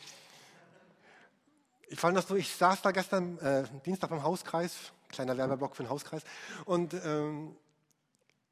ich 1.88 2.00
fand 2.00 2.16
das 2.16 2.26
so, 2.26 2.36
ich 2.36 2.54
saß 2.54 2.80
da 2.82 2.90
gestern, 2.90 3.38
äh, 3.38 3.64
Dienstag 3.84 4.10
beim 4.10 4.22
Hauskreis, 4.22 4.92
kleiner 5.08 5.36
Werbeblock 5.36 5.76
für 5.76 5.82
den 5.82 5.90
Hauskreis, 5.90 6.22
und 6.64 6.94
ähm, 6.94 7.56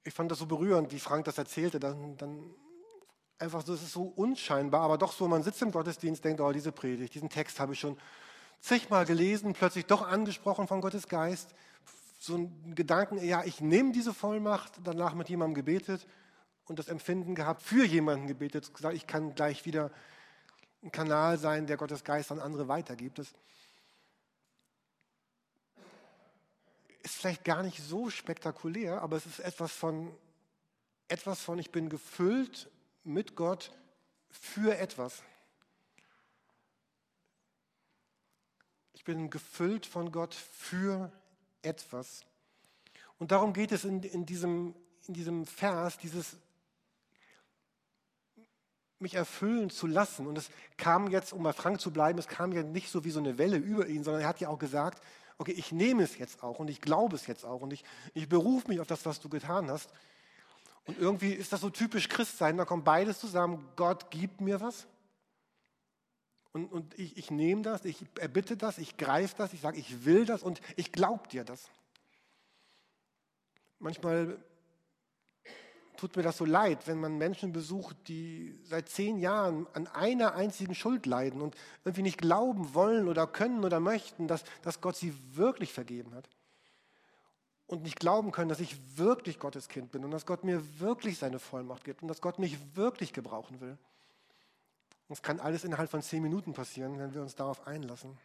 ich 0.05 0.13
fand 0.13 0.31
das 0.31 0.39
so 0.39 0.47
berührend, 0.47 0.93
wie 0.93 1.01
Frank 1.01 1.25
das 1.25 1.39
erzählte. 1.39 1.81
Dann, 1.81 2.17
dann 2.17 2.55
einfach 3.39 3.65
so, 3.65 3.75
es 3.75 3.83
ist 3.83 3.93
so 3.93 4.13
unscheinbar, 4.15 4.83
aber 4.83 4.99
doch 4.99 5.13
so, 5.13 5.27
man 5.27 5.43
sitzt 5.43 5.63
im 5.63 5.73
Gottesdienst, 5.73 6.25
denkt, 6.25 6.41
oh, 6.41 6.53
diese 6.53 6.73
Predigt, 6.73 7.15
diesen 7.15 7.31
Text 7.31 7.61
habe 7.61 7.73
ich 7.73 7.81
schon 7.81 7.99
zigmal 8.61 9.07
gelesen, 9.07 9.55
plötzlich 9.55 9.87
doch 9.87 10.07
angesprochen 10.07 10.69
von 10.69 10.81
Gottes 10.81 11.09
Geist. 11.09 11.55
So 12.29 12.37
ein 12.37 12.75
Gedanken, 12.75 13.25
ja, 13.25 13.43
ich 13.45 13.63
nehme 13.63 13.93
diese 13.93 14.13
Vollmacht, 14.13 14.75
danach 14.85 15.15
mit 15.15 15.31
jemandem 15.31 15.55
gebetet 15.55 16.07
und 16.67 16.79
das 16.79 16.89
Empfinden 16.89 17.35
gehabt, 17.35 17.63
für 17.63 17.87
jemanden 17.87 18.27
gebetet, 18.27 18.75
gesagt, 18.75 18.95
ich 18.95 19.07
kann 19.07 19.35
gleich 19.35 19.65
wieder 19.65 19.91
ein 20.83 20.93
Kanal 20.93 21.39
sein, 21.39 21.67
der 21.67 21.79
Gottes 21.79 22.05
Geist 22.05 22.31
an 22.31 22.39
andere 22.39 22.69
weitergibt. 22.69 23.19
Das 23.19 23.29
ist 27.01 27.15
vielleicht 27.15 27.45
gar 27.45 27.63
nicht 27.63 27.83
so 27.83 28.11
spektakulär, 28.11 29.01
aber 29.01 29.17
es 29.17 29.25
ist 29.25 29.39
etwas 29.39 29.73
von, 29.73 30.15
etwas 31.09 31.41
von, 31.41 31.59
ich 31.59 31.73
bin 31.73 31.89
gefüllt 31.89 32.69
mit 33.05 33.37
Gott 33.37 33.73
für 34.29 34.77
etwas. 34.77 35.23
Ich 38.93 39.05
bin 39.05 39.31
gefüllt 39.31 39.87
von 39.87 40.13
Gott 40.13 40.35
für 40.35 41.11
etwas. 41.63 42.25
Und 43.19 43.33
darum 43.33 43.53
geht 43.53 43.73
es 43.73 43.85
in, 43.85 44.03
in, 44.03 44.27
diesem, 44.27 44.75
in 45.07 45.15
diesem 45.15 45.47
Vers, 45.47 45.99
dieses 45.99 46.37
mich 49.01 49.15
erfüllen 49.15 49.71
zu 49.71 49.87
lassen. 49.87 50.27
Und 50.27 50.39
es 50.39 50.51
kam 50.77 51.09
jetzt, 51.09 51.33
um 51.33 51.43
bei 51.43 51.53
Frank 51.53 51.81
zu 51.81 51.93
bleiben, 51.93 52.19
es 52.19 52.29
kam 52.29 52.53
ja 52.53 52.63
nicht 52.63 52.91
so 52.91 53.05
wie 53.05 53.11
so 53.11 53.21
eine 53.21 53.39
Welle 53.39 53.57
über 53.57 53.87
ihn, 53.87 54.03
sondern 54.03 54.23
er 54.23 54.29
hat 54.29 54.41
ja 54.41 54.49
auch 54.49 54.59
gesagt, 54.59 55.03
okay, 55.39 55.53
ich 55.53 55.71
nehme 55.71 56.03
es 56.03 56.19
jetzt 56.19 56.43
auch 56.43 56.59
und 56.59 56.69
ich 56.69 56.81
glaube 56.81 57.15
es 57.15 57.27
jetzt 57.29 57.45
auch 57.45 57.61
und 57.61 57.73
ich, 57.73 57.85
ich 58.15 58.29
berufe 58.29 58.69
mich 58.69 58.81
auf 58.81 58.89
das, 58.89 59.07
was 59.07 59.21
du 59.21 59.29
getan 59.29 59.71
hast. 59.71 59.91
Und 60.85 60.99
irgendwie 60.99 61.33
ist 61.33 61.53
das 61.53 61.61
so 61.61 61.71
typisch 61.71 62.09
Christsein, 62.09 62.57
da 62.57 62.65
kommt 62.65 62.85
beides 62.85 63.21
zusammen, 63.21 63.69
Gott 63.77 64.11
gibt 64.11 64.41
mir 64.41 64.61
was 64.61 64.87
und, 66.65 66.73
und 66.73 66.99
ich, 66.99 67.17
ich 67.17 67.31
nehme 67.31 67.63
das, 67.63 67.85
ich 67.85 68.05
erbitte 68.19 68.57
das, 68.57 68.79
ich 68.79 68.97
greife 68.97 69.35
das, 69.39 69.53
ich 69.53 69.61
sage, 69.61 69.79
ich 69.79 70.05
will 70.05 70.25
das 70.25 70.43
und 70.43 70.61
ich 70.77 70.93
glaube 70.93 71.29
dir 71.29 71.45
das. 71.45 71.71
Manchmal 73.79 74.39
tut 75.97 76.17
mir 76.17 76.23
das 76.23 76.37
so 76.37 76.45
leid, 76.45 76.87
wenn 76.87 77.01
man 77.01 77.19
Menschen 77.19 77.53
besucht, 77.53 77.97
die 78.09 78.59
seit 78.65 78.89
zehn 78.89 79.19
Jahren 79.19 79.67
an 79.75 79.87
einer 79.89 80.35
einzigen 80.35 80.75
Schuld 80.75 81.07
leiden 81.07 81.41
und 81.41 81.57
irgendwie 81.85 82.03
nicht 82.03 82.19
glauben 82.19 82.75
wollen 82.75 83.09
oder 83.09 83.27
können 83.27 83.65
oder 83.65 83.81
möchten, 83.81 84.29
dass, 84.29 84.45
dass 84.63 84.81
Gott 84.81 84.97
sie 84.97 85.15
wirklich 85.37 85.73
vergeben 85.73 86.15
hat. 86.15 86.29
Und 87.67 87.83
nicht 87.83 88.01
glauben 88.01 88.33
können, 88.33 88.49
dass 88.49 88.61
ich 88.61 88.77
wirklich 88.97 89.39
Gottes 89.39 89.69
Kind 89.69 89.91
bin 89.91 90.05
und 90.05 90.11
dass 90.11 90.25
Gott 90.25 90.43
mir 90.43 90.63
wirklich 90.81 91.19
seine 91.19 91.39
Vollmacht 91.39 91.85
gibt 91.85 92.01
und 92.01 92.09
dass 92.09 92.23
Gott 92.23 92.39
mich 92.39 92.57
wirklich 92.77 93.13
gebrauchen 93.13 93.61
will. 93.61 93.77
Das 95.09 95.23
kann 95.23 95.41
alles 95.41 95.65
innerhalb 95.65 95.91
von 95.91 96.03
zehn 96.03 96.23
Minuten 96.23 96.53
passieren, 96.53 96.99
wenn 96.99 97.15
wir 97.15 97.23
uns 97.23 97.35
darauf 97.35 97.67
einlassen. 97.67 98.19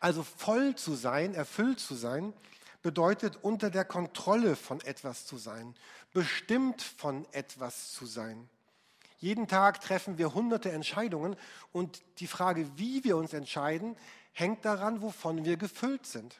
Also 0.00 0.22
voll 0.22 0.74
zu 0.74 0.94
sein, 0.94 1.34
erfüllt 1.34 1.78
zu 1.78 1.94
sein, 1.94 2.32
bedeutet 2.82 3.38
unter 3.42 3.70
der 3.70 3.84
Kontrolle 3.84 4.56
von 4.56 4.80
etwas 4.82 5.26
zu 5.26 5.38
sein, 5.38 5.74
bestimmt 6.12 6.82
von 6.82 7.26
etwas 7.32 7.92
zu 7.92 8.04
sein. 8.04 8.48
Jeden 9.18 9.48
Tag 9.48 9.80
treffen 9.80 10.18
wir 10.18 10.34
hunderte 10.34 10.70
Entscheidungen 10.70 11.36
und 11.72 12.02
die 12.18 12.26
Frage, 12.26 12.68
wie 12.76 13.04
wir 13.04 13.16
uns 13.16 13.32
entscheiden, 13.32 13.96
hängt 14.32 14.64
daran, 14.64 15.00
wovon 15.00 15.44
wir 15.44 15.56
gefüllt 15.56 16.04
sind. 16.06 16.36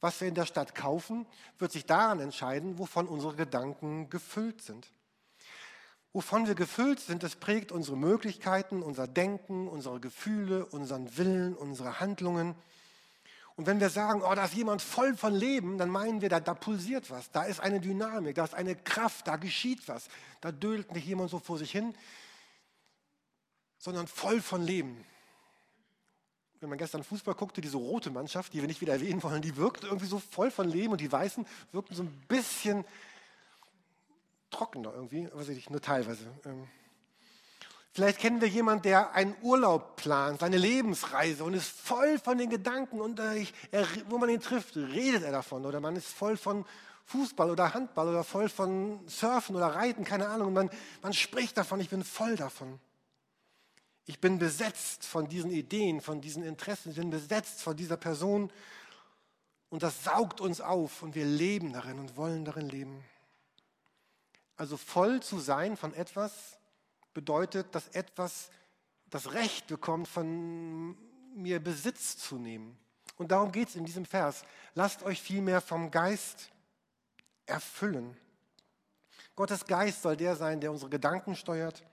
Was 0.00 0.20
wir 0.20 0.28
in 0.28 0.34
der 0.34 0.46
Stadt 0.46 0.74
kaufen, 0.74 1.26
wird 1.58 1.72
sich 1.72 1.86
daran 1.86 2.20
entscheiden, 2.20 2.78
wovon 2.78 3.08
unsere 3.08 3.34
Gedanken 3.34 4.08
gefüllt 4.08 4.62
sind. 4.62 4.86
Wovon 6.12 6.46
wir 6.46 6.54
gefüllt 6.54 7.00
sind, 7.00 7.22
das 7.22 7.36
prägt 7.36 7.72
unsere 7.72 7.96
Möglichkeiten, 7.96 8.82
unser 8.82 9.06
Denken, 9.06 9.68
unsere 9.68 10.00
Gefühle, 10.00 10.64
unseren 10.66 11.16
Willen, 11.16 11.54
unsere 11.54 12.00
Handlungen. 12.00 12.54
Und 13.56 13.66
wenn 13.66 13.80
wir 13.80 13.88
sagen, 13.88 14.22
oh, 14.22 14.34
da 14.34 14.44
ist 14.44 14.54
jemand 14.54 14.82
voll 14.82 15.16
von 15.16 15.34
Leben, 15.34 15.78
dann 15.78 15.88
meinen 15.88 16.20
wir, 16.20 16.28
da, 16.28 16.40
da 16.40 16.52
pulsiert 16.54 17.10
was, 17.10 17.30
da 17.30 17.44
ist 17.44 17.60
eine 17.60 17.80
Dynamik, 17.80 18.34
da 18.34 18.44
ist 18.44 18.54
eine 18.54 18.76
Kraft, 18.76 19.26
da 19.26 19.36
geschieht 19.36 19.88
was. 19.88 20.08
Da 20.42 20.52
dölt 20.52 20.92
nicht 20.92 21.06
jemand 21.06 21.30
so 21.30 21.38
vor 21.38 21.56
sich 21.56 21.70
hin, 21.70 21.94
sondern 23.78 24.06
voll 24.06 24.42
von 24.42 24.62
Leben. 24.62 25.04
Wenn 26.60 26.68
man 26.68 26.78
gestern 26.78 27.04
Fußball 27.04 27.34
guckte, 27.34 27.60
diese 27.60 27.76
rote 27.76 28.10
Mannschaft, 28.10 28.52
die 28.52 28.60
wir 28.60 28.66
nicht 28.66 28.80
wieder 28.80 28.94
erwähnen 28.94 29.22
wollen, 29.22 29.42
die 29.42 29.56
wirkt 29.56 29.84
irgendwie 29.84 30.06
so 30.06 30.18
voll 30.18 30.50
von 30.50 30.68
Leben 30.68 30.92
und 30.92 31.00
die 31.00 31.12
Weißen 31.12 31.46
wirkten 31.72 31.94
so 31.94 32.02
ein 32.02 32.12
bisschen 32.28 32.84
trockener 34.50 34.92
irgendwie, 34.94 35.28
weiß 35.32 35.48
ich 35.48 35.56
nicht, 35.56 35.70
nur 35.70 35.80
teilweise. 35.80 36.26
Ähm, 36.44 36.68
Vielleicht 37.96 38.18
kennen 38.18 38.42
wir 38.42 38.48
jemanden, 38.48 38.82
der 38.82 39.14
einen 39.14 39.34
Urlaub 39.40 39.96
plant, 39.96 40.40
seine 40.40 40.58
Lebensreise 40.58 41.42
und 41.44 41.54
ist 41.54 41.70
voll 41.70 42.18
von 42.18 42.36
den 42.36 42.50
Gedanken 42.50 43.00
und 43.00 43.18
er, 43.18 43.86
wo 44.10 44.18
man 44.18 44.28
ihn 44.28 44.42
trifft, 44.42 44.76
redet 44.76 45.22
er 45.22 45.32
davon. 45.32 45.64
Oder 45.64 45.80
man 45.80 45.96
ist 45.96 46.08
voll 46.08 46.36
von 46.36 46.66
Fußball 47.06 47.50
oder 47.50 47.72
Handball 47.72 48.08
oder 48.08 48.22
voll 48.22 48.50
von 48.50 49.00
Surfen 49.08 49.56
oder 49.56 49.68
Reiten, 49.68 50.04
keine 50.04 50.28
Ahnung. 50.28 50.48
Und 50.48 50.52
man, 50.52 50.70
man 51.00 51.14
spricht 51.14 51.56
davon, 51.56 51.80
ich 51.80 51.88
bin 51.88 52.04
voll 52.04 52.36
davon. 52.36 52.78
Ich 54.04 54.20
bin 54.20 54.38
besetzt 54.38 55.06
von 55.06 55.26
diesen 55.26 55.50
Ideen, 55.50 56.02
von 56.02 56.20
diesen 56.20 56.42
Interessen, 56.42 56.90
ich 56.90 56.96
bin 56.96 57.08
besetzt 57.08 57.62
von 57.62 57.78
dieser 57.78 57.96
Person 57.96 58.52
und 59.70 59.82
das 59.82 60.04
saugt 60.04 60.42
uns 60.42 60.60
auf 60.60 61.02
und 61.02 61.14
wir 61.14 61.24
leben 61.24 61.72
darin 61.72 61.98
und 61.98 62.18
wollen 62.18 62.44
darin 62.44 62.68
leben. 62.68 63.02
Also 64.56 64.76
voll 64.76 65.22
zu 65.22 65.38
sein 65.38 65.76
von 65.76 65.92
etwas, 65.94 66.58
bedeutet, 67.12 67.74
dass 67.74 67.88
etwas 67.88 68.50
das 69.08 69.32
Recht 69.32 69.66
bekommt, 69.68 70.08
von 70.08 70.96
mir 71.34 71.60
Besitz 71.60 72.18
zu 72.18 72.36
nehmen. 72.36 72.76
Und 73.16 73.32
darum 73.32 73.52
geht 73.52 73.68
es 73.68 73.76
in 73.76 73.84
diesem 73.84 74.04
Vers. 74.04 74.44
Lasst 74.74 75.02
euch 75.02 75.22
vielmehr 75.22 75.60
vom 75.60 75.90
Geist 75.90 76.50
erfüllen. 77.46 78.16
Gottes 79.34 79.66
Geist 79.66 80.02
soll 80.02 80.16
der 80.16 80.36
sein, 80.36 80.60
der 80.60 80.72
unsere 80.72 80.90
Gedanken 80.90 81.36
steuert, 81.36 81.84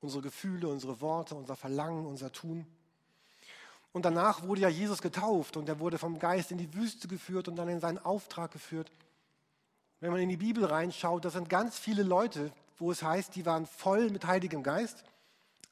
unsere 0.00 0.22
Gefühle, 0.22 0.68
unsere 0.68 1.00
Worte, 1.00 1.34
unser 1.34 1.56
Verlangen, 1.56 2.06
unser 2.06 2.30
Tun. 2.32 2.66
Und 3.92 4.04
danach 4.04 4.42
wurde 4.42 4.62
ja 4.62 4.68
Jesus 4.68 5.00
getauft 5.00 5.56
und 5.56 5.68
er 5.68 5.78
wurde 5.78 5.98
vom 5.98 6.18
Geist 6.18 6.50
in 6.50 6.58
die 6.58 6.72
Wüste 6.74 7.08
geführt 7.08 7.48
und 7.48 7.56
dann 7.56 7.68
in 7.68 7.80
seinen 7.80 7.98
Auftrag 7.98 8.50
geführt. 8.50 8.90
Wenn 10.04 10.12
man 10.12 10.20
in 10.20 10.28
die 10.28 10.36
Bibel 10.36 10.66
reinschaut, 10.66 11.24
da 11.24 11.30
sind 11.30 11.48
ganz 11.48 11.78
viele 11.78 12.02
Leute, 12.02 12.52
wo 12.76 12.92
es 12.92 13.02
heißt, 13.02 13.34
die 13.36 13.46
waren 13.46 13.64
voll 13.64 14.10
mit 14.10 14.26
Heiligem 14.26 14.62
Geist. 14.62 15.02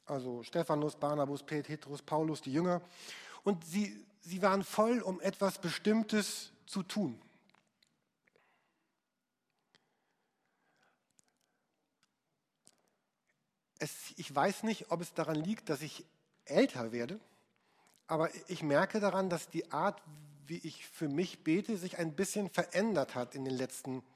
Also 0.07 0.43
Stephanus, 0.43 0.97
Barnabas, 0.97 1.43
Petrus, 1.43 2.01
Paulus, 2.01 2.41
die 2.41 2.51
Jünger. 2.51 2.81
Und 3.45 3.63
sie, 3.67 3.95
sie 4.23 4.41
waren 4.41 4.65
voll, 4.65 5.03
um 5.03 5.21
etwas 5.21 5.59
Bestimmtes 5.59 6.51
zu 6.65 6.83
tun. 6.83 7.21
Es, 13.81 14.15
ich 14.17 14.35
weiß 14.35 14.63
nicht, 14.63 14.91
ob 14.91 15.03
es 15.03 15.13
daran 15.13 15.37
liegt, 15.37 15.69
dass 15.69 15.83
ich 15.83 16.07
älter 16.47 16.91
werde, 16.91 17.21
aber 18.07 18.31
ich 18.49 18.63
merke 18.63 18.99
daran, 18.99 19.29
dass 19.29 19.51
die 19.51 19.71
Art, 19.73 20.01
wie 20.47 20.61
ich 20.67 20.87
für 20.87 21.11
mich 21.11 21.45
bete, 21.45 21.77
sich 21.77 21.99
ein 21.99 22.15
bisschen 22.15 22.49
verändert 22.49 23.15
hat 23.15 23.35
in, 23.35 23.45
den 23.45 23.55
letzten, 23.55 23.97
in 23.97 24.12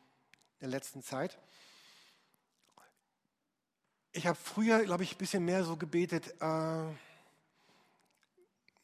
der 0.60 0.68
letzten 0.68 1.02
Zeit 1.02 1.38
ich 4.16 4.26
habe 4.26 4.38
früher, 4.42 4.82
glaube 4.84 5.04
ich, 5.04 5.14
ein 5.14 5.18
bisschen 5.18 5.44
mehr 5.44 5.62
so 5.62 5.76
gebetet, 5.76 6.34
äh, 6.40 6.84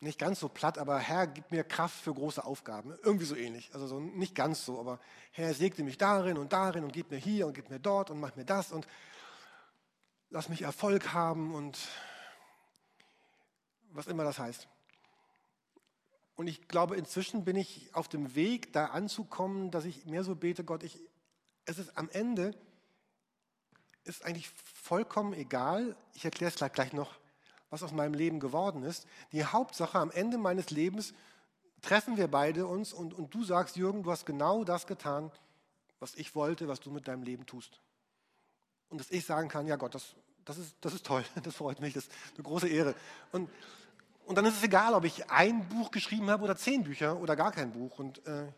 nicht 0.00 0.18
ganz 0.18 0.40
so 0.40 0.48
platt, 0.48 0.78
aber 0.78 0.98
Herr, 0.98 1.26
gib 1.26 1.50
mir 1.50 1.64
Kraft 1.64 2.02
für 2.02 2.12
große 2.12 2.44
Aufgaben. 2.44 2.98
Irgendwie 3.02 3.24
so 3.24 3.36
ähnlich. 3.36 3.70
Also 3.72 3.86
so 3.86 4.00
nicht 4.00 4.34
ganz 4.34 4.64
so, 4.64 4.78
aber 4.78 4.98
Herr, 5.30 5.54
segne 5.54 5.84
mich 5.84 5.96
darin 5.96 6.36
und 6.36 6.52
darin 6.52 6.84
und 6.84 6.92
gib 6.92 7.10
mir 7.10 7.18
hier 7.18 7.46
und 7.46 7.54
gib 7.54 7.70
mir 7.70 7.78
dort 7.78 8.10
und 8.10 8.20
mach 8.20 8.34
mir 8.36 8.44
das 8.44 8.72
und 8.72 8.86
lass 10.28 10.48
mich 10.48 10.62
Erfolg 10.62 11.14
haben 11.14 11.54
und 11.54 11.78
was 13.92 14.06
immer 14.08 14.24
das 14.24 14.38
heißt. 14.38 14.68
Und 16.34 16.46
ich 16.46 16.66
glaube, 16.66 16.96
inzwischen 16.96 17.44
bin 17.44 17.56
ich 17.56 17.94
auf 17.94 18.08
dem 18.08 18.34
Weg, 18.34 18.72
da 18.72 18.86
anzukommen, 18.86 19.70
dass 19.70 19.84
ich 19.84 20.04
mehr 20.04 20.24
so 20.24 20.34
bete, 20.34 20.64
Gott, 20.64 20.82
ich, 20.82 20.98
es 21.64 21.78
ist 21.78 21.96
am 21.96 22.08
Ende, 22.10 22.54
ist 24.04 24.24
eigentlich 24.24 24.50
vollkommen 24.50 25.32
egal. 25.32 25.96
Ich 26.14 26.24
erkläre 26.24 26.50
es 26.50 26.56
gleich, 26.56 26.72
gleich 26.72 26.92
noch, 26.92 27.18
was 27.70 27.82
aus 27.82 27.92
meinem 27.92 28.14
Leben 28.14 28.40
geworden 28.40 28.82
ist. 28.82 29.06
Die 29.32 29.44
Hauptsache 29.44 29.98
am 29.98 30.10
Ende 30.10 30.38
meines 30.38 30.70
Lebens 30.70 31.14
treffen 31.80 32.16
wir 32.16 32.28
beide 32.28 32.66
uns 32.66 32.92
und, 32.92 33.14
und 33.14 33.34
du 33.34 33.44
sagst, 33.44 33.76
Jürgen, 33.76 34.02
du 34.02 34.10
hast 34.10 34.26
genau 34.26 34.64
das 34.64 34.86
getan, 34.86 35.30
was 36.00 36.14
ich 36.14 36.34
wollte, 36.34 36.68
was 36.68 36.80
du 36.80 36.90
mit 36.90 37.08
deinem 37.08 37.22
Leben 37.22 37.46
tust. 37.46 37.80
Und 38.88 38.98
dass 39.00 39.10
ich 39.10 39.24
sagen 39.24 39.48
kann, 39.48 39.66
ja 39.66 39.76
Gott, 39.76 39.94
das, 39.94 40.14
das, 40.44 40.58
ist, 40.58 40.76
das 40.80 40.94
ist 40.94 41.06
toll, 41.06 41.24
das 41.42 41.54
freut 41.54 41.80
mich, 41.80 41.94
das 41.94 42.04
ist 42.04 42.12
eine 42.34 42.44
große 42.44 42.68
Ehre. 42.68 42.94
Und, 43.32 43.50
und 44.26 44.36
dann 44.36 44.44
ist 44.46 44.56
es 44.56 44.62
egal, 44.62 44.94
ob 44.94 45.04
ich 45.04 45.30
ein 45.30 45.68
Buch 45.68 45.90
geschrieben 45.90 46.30
habe 46.30 46.44
oder 46.44 46.56
zehn 46.56 46.84
Bücher 46.84 47.18
oder 47.18 47.36
gar 47.36 47.52
kein 47.52 47.72
Buch. 47.72 47.98
Und 47.98 48.24
äh, 48.26 48.52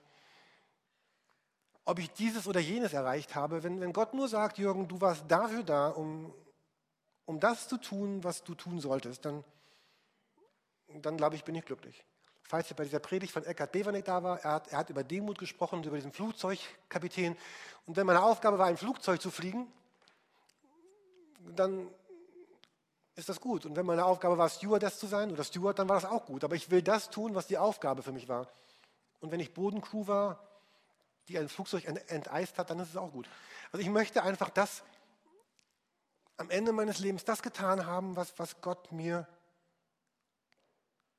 ob 1.84 1.98
ich 1.98 2.10
dieses 2.12 2.46
oder 2.46 2.60
jenes 2.60 2.92
erreicht 2.92 3.34
habe. 3.34 3.62
Wenn, 3.62 3.80
wenn 3.80 3.92
Gott 3.92 4.14
nur 4.14 4.28
sagt, 4.28 4.58
Jürgen, 4.58 4.88
du 4.88 5.00
warst 5.00 5.24
dafür 5.28 5.62
da, 5.62 5.88
um, 5.88 6.32
um 7.26 7.40
das 7.40 7.68
zu 7.68 7.76
tun, 7.76 8.24
was 8.24 8.42
du 8.42 8.54
tun 8.54 8.80
solltest, 8.80 9.24
dann, 9.24 9.44
dann 10.88 11.16
glaube 11.16 11.36
ich, 11.36 11.44
bin 11.44 11.54
ich 11.54 11.64
glücklich. 11.64 12.04
Falls 12.46 12.70
ihr 12.70 12.76
bei 12.76 12.84
dieser 12.84 12.98
Predigt 12.98 13.32
von 13.32 13.44
Eckhard 13.44 13.72
Bevernick 13.72 14.04
da 14.04 14.22
war, 14.22 14.38
er 14.40 14.52
hat, 14.52 14.68
er 14.68 14.78
hat 14.78 14.90
über 14.90 15.02
Demut 15.02 15.38
gesprochen, 15.38 15.82
über 15.82 15.96
diesen 15.96 16.12
Flugzeugkapitän. 16.12 17.36
Und 17.86 17.96
wenn 17.96 18.06
meine 18.06 18.22
Aufgabe 18.22 18.58
war, 18.58 18.66
ein 18.66 18.76
Flugzeug 18.76 19.20
zu 19.20 19.30
fliegen, 19.30 19.66
dann 21.54 21.88
ist 23.16 23.28
das 23.28 23.40
gut. 23.40 23.64
Und 23.64 23.76
wenn 23.76 23.86
meine 23.86 24.04
Aufgabe 24.04 24.36
war, 24.36 24.48
Stewardess 24.48 24.98
zu 24.98 25.06
sein 25.06 25.30
oder 25.30 25.44
Steward, 25.44 25.78
dann 25.78 25.88
war 25.88 26.00
das 26.00 26.10
auch 26.10 26.26
gut. 26.26 26.44
Aber 26.44 26.56
ich 26.56 26.70
will 26.70 26.82
das 26.82 27.10
tun, 27.10 27.34
was 27.34 27.46
die 27.46 27.58
Aufgabe 27.58 28.02
für 28.02 28.12
mich 28.12 28.28
war. 28.28 28.48
Und 29.20 29.30
wenn 29.30 29.40
ich 29.40 29.54
Bodencrew 29.54 30.06
war, 30.06 30.38
die 31.28 31.38
ein 31.38 31.48
Flugzeug 31.48 31.84
enteist 31.87 32.58
hat, 32.58 32.70
dann 32.70 32.78
ist 32.80 32.90
es 32.90 32.96
auch 32.96 33.12
gut. 33.12 33.28
Also 33.72 33.82
ich 33.82 33.90
möchte 33.90 34.22
einfach 34.22 34.50
das 34.50 34.82
am 36.37 36.50
Ende 36.50 36.72
meines 36.72 36.98
Lebens 36.98 37.24
das 37.24 37.42
getan 37.42 37.87
haben, 37.87 38.16
was, 38.16 38.38
was 38.38 38.60
Gott 38.60 38.92
mir 38.92 39.26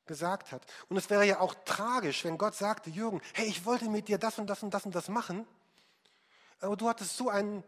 gesagt 0.05 0.51
hat. 0.51 0.65
Und 0.89 0.97
es 0.97 1.09
wäre 1.09 1.25
ja 1.25 1.39
auch 1.39 1.55
tragisch, 1.65 2.25
wenn 2.25 2.37
Gott 2.37 2.53
sagte, 2.53 2.89
Jürgen, 2.89 3.21
hey, 3.33 3.47
ich 3.47 3.65
wollte 3.65 3.89
mit 3.89 4.07
dir 4.07 4.17
das 4.17 4.37
und 4.37 4.47
das 4.47 4.61
und 4.61 4.73
das 4.73 4.85
und 4.85 4.93
das 4.93 5.07
machen, 5.07 5.47
aber 6.59 6.75
du 6.75 6.87
hattest 6.87 7.17
so 7.17 7.29
einen 7.29 7.63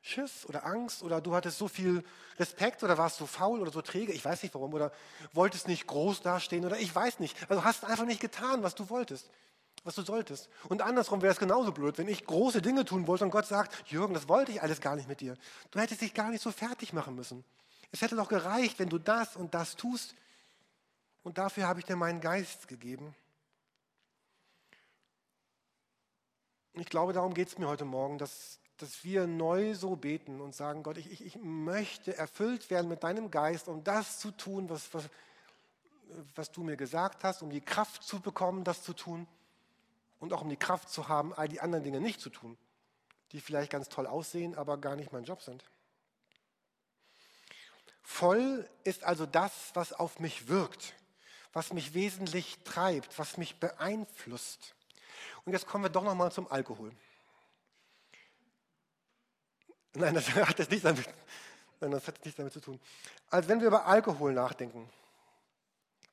Schiss 0.00 0.46
oder 0.46 0.66
Angst 0.66 1.02
oder 1.02 1.20
du 1.20 1.34
hattest 1.34 1.58
so 1.58 1.68
viel 1.68 2.04
Respekt 2.38 2.82
oder 2.82 2.98
warst 2.98 3.18
so 3.18 3.26
faul 3.26 3.60
oder 3.60 3.70
so 3.70 3.82
träge, 3.82 4.12
ich 4.12 4.24
weiß 4.24 4.42
nicht 4.42 4.54
warum, 4.54 4.74
oder 4.74 4.92
wolltest 5.32 5.68
nicht 5.68 5.86
groß 5.86 6.22
dastehen 6.22 6.64
oder 6.64 6.78
ich 6.78 6.92
weiß 6.92 7.20
nicht. 7.20 7.36
Also 7.48 7.64
hast 7.64 7.84
einfach 7.84 8.04
nicht 8.04 8.20
getan, 8.20 8.62
was 8.62 8.74
du 8.74 8.90
wolltest, 8.90 9.30
was 9.84 9.94
du 9.96 10.02
solltest. 10.02 10.48
Und 10.68 10.82
andersrum 10.82 11.22
wäre 11.22 11.32
es 11.32 11.38
genauso 11.38 11.72
blöd, 11.72 11.98
wenn 11.98 12.08
ich 12.08 12.24
große 12.24 12.62
Dinge 12.62 12.84
tun 12.84 13.06
wollte 13.06 13.24
und 13.24 13.30
Gott 13.30 13.46
sagt, 13.46 13.88
Jürgen, 13.90 14.14
das 14.14 14.28
wollte 14.28 14.52
ich 14.52 14.62
alles 14.62 14.80
gar 14.80 14.96
nicht 14.96 15.08
mit 15.08 15.20
dir. 15.20 15.36
Du 15.70 15.80
hättest 15.80 16.00
dich 16.00 16.14
gar 16.14 16.30
nicht 16.30 16.42
so 16.42 16.52
fertig 16.52 16.92
machen 16.92 17.14
müssen. 17.14 17.44
Es 17.90 18.00
hätte 18.00 18.16
doch 18.16 18.28
gereicht, 18.28 18.78
wenn 18.78 18.88
du 18.88 18.98
das 18.98 19.36
und 19.36 19.54
das 19.54 19.76
tust. 19.76 20.14
Und 21.24 21.38
dafür 21.38 21.66
habe 21.66 21.80
ich 21.80 21.86
dir 21.86 21.96
meinen 21.96 22.20
Geist 22.20 22.68
gegeben. 22.68 23.14
Ich 26.74 26.86
glaube, 26.86 27.12
darum 27.12 27.34
geht 27.34 27.48
es 27.48 27.58
mir 27.58 27.68
heute 27.68 27.84
Morgen, 27.84 28.18
dass, 28.18 28.60
dass 28.78 29.04
wir 29.04 29.26
neu 29.26 29.74
so 29.74 29.94
beten 29.96 30.40
und 30.40 30.54
sagen, 30.54 30.82
Gott, 30.82 30.96
ich, 30.96 31.10
ich, 31.10 31.26
ich 31.26 31.36
möchte 31.36 32.16
erfüllt 32.16 32.70
werden 32.70 32.88
mit 32.88 33.02
deinem 33.02 33.30
Geist, 33.30 33.68
um 33.68 33.84
das 33.84 34.20
zu 34.20 34.30
tun, 34.30 34.70
was, 34.70 34.94
was, 34.94 35.10
was 36.34 36.50
du 36.50 36.62
mir 36.62 36.76
gesagt 36.76 37.24
hast, 37.24 37.42
um 37.42 37.50
die 37.50 37.60
Kraft 37.60 38.04
zu 38.04 38.20
bekommen, 38.20 38.64
das 38.64 38.82
zu 38.82 38.94
tun 38.94 39.26
und 40.22 40.32
auch 40.32 40.42
um 40.42 40.48
die 40.48 40.56
Kraft 40.56 40.88
zu 40.88 41.08
haben, 41.08 41.34
all 41.34 41.48
die 41.48 41.60
anderen 41.60 41.82
Dinge 41.82 42.00
nicht 42.00 42.20
zu 42.20 42.30
tun, 42.30 42.56
die 43.32 43.40
vielleicht 43.40 43.72
ganz 43.72 43.88
toll 43.88 44.06
aussehen, 44.06 44.54
aber 44.54 44.78
gar 44.78 44.94
nicht 44.94 45.12
mein 45.12 45.24
Job 45.24 45.42
sind. 45.42 45.64
Voll 48.02 48.68
ist 48.84 49.02
also 49.02 49.26
das, 49.26 49.72
was 49.74 49.92
auf 49.92 50.20
mich 50.20 50.46
wirkt, 50.46 50.94
was 51.52 51.72
mich 51.72 51.92
wesentlich 51.94 52.62
treibt, 52.62 53.18
was 53.18 53.36
mich 53.36 53.56
beeinflusst. 53.56 54.76
Und 55.44 55.54
jetzt 55.54 55.66
kommen 55.66 55.84
wir 55.84 55.90
doch 55.90 56.04
nochmal 56.04 56.30
zum 56.30 56.50
Alkohol. 56.50 56.92
Nein, 59.94 60.14
das 60.14 60.32
hat 60.36 60.60
jetzt 60.60 60.70
nichts 60.70 60.84
damit, 60.84 61.08
nein, 61.80 61.90
das 61.90 62.06
hat 62.06 62.24
nichts 62.24 62.36
damit 62.36 62.52
zu 62.52 62.60
tun. 62.60 62.78
Also 63.28 63.48
wenn 63.48 63.58
wir 63.58 63.66
über 63.66 63.86
Alkohol 63.86 64.34
nachdenken, 64.34 64.88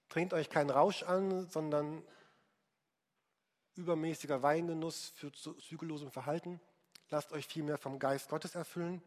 trinkt 0.10 0.34
euch 0.34 0.50
keinen 0.50 0.72
Rausch 0.72 1.04
an, 1.04 1.48
sondern 1.52 2.04
übermäßiger 3.80 4.44
Weingenuss 4.44 5.14
führt 5.16 5.36
zu 5.36 5.54
zügellosem 5.54 6.12
Verhalten. 6.12 6.60
Lasst 7.10 7.32
euch 7.32 7.48
vielmehr 7.48 7.78
vom 7.78 7.98
Geist 7.98 8.30
Gottes 8.30 8.54
erfüllen. 8.54 9.02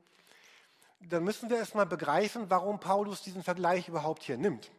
Dann 1.00 1.24
müssen 1.24 1.50
wir 1.50 1.58
erstmal 1.58 1.86
begreifen, 1.86 2.48
warum 2.48 2.80
Paulus 2.80 3.22
diesen 3.22 3.42
Vergleich 3.42 3.88
überhaupt 3.88 4.22
hier 4.22 4.38
nimmt. 4.38 4.70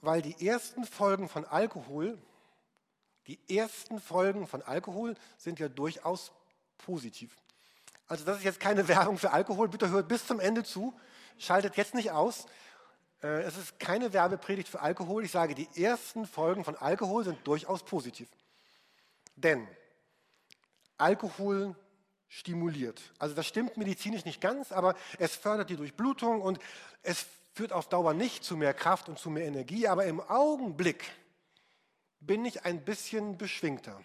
Weil 0.00 0.22
die 0.22 0.46
ersten 0.46 0.84
Folgen 0.84 1.28
von 1.28 1.44
Alkohol, 1.44 2.18
die 3.26 3.38
ersten 3.48 4.00
Folgen 4.00 4.46
von 4.46 4.62
Alkohol 4.62 5.14
sind 5.38 5.58
ja 5.58 5.68
durchaus 5.68 6.32
positiv. 6.78 7.36
Also 8.08 8.24
das 8.24 8.38
ist 8.38 8.44
jetzt 8.44 8.60
keine 8.60 8.88
Werbung 8.88 9.18
für 9.18 9.30
Alkohol. 9.30 9.68
Bitte 9.68 9.90
hört 9.90 10.08
bis 10.08 10.26
zum 10.26 10.40
Ende 10.40 10.64
zu. 10.64 10.98
Schaltet 11.38 11.76
jetzt 11.76 11.94
nicht 11.94 12.10
aus. 12.10 12.46
Äh, 13.22 13.42
es 13.42 13.56
ist 13.56 13.78
keine 13.78 14.12
Werbepredigt 14.12 14.68
für 14.68 14.80
Alkohol. 14.80 15.24
Ich 15.24 15.30
sage, 15.30 15.54
die 15.54 15.68
ersten 15.82 16.26
Folgen 16.26 16.64
von 16.64 16.76
Alkohol 16.76 17.24
sind 17.24 17.46
durchaus 17.46 17.82
positiv. 17.82 18.28
Denn 19.36 19.66
Alkohol 20.96 21.74
stimuliert. 22.28 23.00
Also 23.18 23.34
das 23.34 23.46
stimmt 23.46 23.76
medizinisch 23.76 24.24
nicht 24.24 24.40
ganz, 24.40 24.72
aber 24.72 24.94
es 25.18 25.34
fördert 25.34 25.70
die 25.70 25.76
Durchblutung 25.76 26.40
und 26.40 26.58
es 27.02 27.26
führt 27.54 27.72
auf 27.72 27.88
Dauer 27.88 28.14
nicht 28.14 28.44
zu 28.44 28.56
mehr 28.56 28.74
Kraft 28.74 29.08
und 29.08 29.18
zu 29.18 29.30
mehr 29.30 29.46
Energie. 29.46 29.88
Aber 29.88 30.04
im 30.04 30.20
Augenblick 30.20 31.10
bin 32.20 32.44
ich 32.44 32.64
ein 32.64 32.84
bisschen 32.84 33.36
beschwingter 33.36 34.00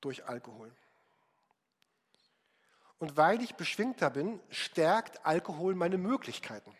durch 0.00 0.26
Alkohol. 0.26 0.72
Und 2.98 3.16
weil 3.16 3.42
ich 3.42 3.54
beschwingter 3.54 4.10
bin, 4.10 4.40
stärkt 4.50 5.24
Alkohol 5.24 5.74
meine 5.74 5.98
Möglichkeiten. 5.98 6.72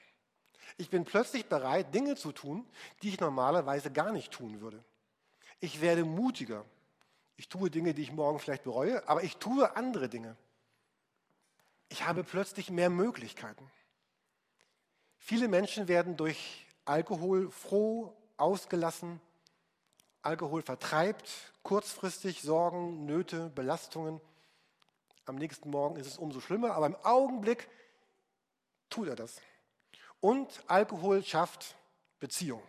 Ich 0.76 0.90
bin 0.90 1.04
plötzlich 1.04 1.46
bereit, 1.46 1.94
Dinge 1.94 2.16
zu 2.16 2.32
tun, 2.32 2.66
die 3.02 3.08
ich 3.08 3.20
normalerweise 3.20 3.90
gar 3.90 4.12
nicht 4.12 4.32
tun 4.32 4.60
würde. 4.60 4.82
Ich 5.60 5.80
werde 5.80 6.04
mutiger. 6.04 6.64
Ich 7.36 7.48
tue 7.48 7.70
Dinge, 7.70 7.94
die 7.94 8.02
ich 8.02 8.12
morgen 8.12 8.38
vielleicht 8.38 8.64
bereue, 8.64 9.06
aber 9.08 9.22
ich 9.22 9.36
tue 9.36 9.76
andere 9.76 10.08
Dinge. 10.08 10.36
Ich 11.88 12.06
habe 12.06 12.24
plötzlich 12.24 12.70
mehr 12.70 12.90
Möglichkeiten. 12.90 13.70
Viele 15.18 15.48
Menschen 15.48 15.88
werden 15.88 16.16
durch 16.16 16.66
Alkohol 16.84 17.50
froh, 17.50 18.16
ausgelassen. 18.36 19.20
Alkohol 20.22 20.62
vertreibt 20.62 21.52
kurzfristig 21.62 22.42
Sorgen, 22.42 23.06
Nöte, 23.06 23.50
Belastungen. 23.50 24.20
Am 25.24 25.36
nächsten 25.36 25.70
Morgen 25.70 25.96
ist 25.96 26.06
es 26.06 26.18
umso 26.18 26.40
schlimmer, 26.40 26.74
aber 26.74 26.86
im 26.86 26.96
Augenblick 27.02 27.68
tut 28.88 29.08
er 29.08 29.16
das. 29.16 29.40
Und 30.26 30.60
Alkohol 30.66 31.22
schafft 31.22 31.76
Beziehung, 32.18 32.60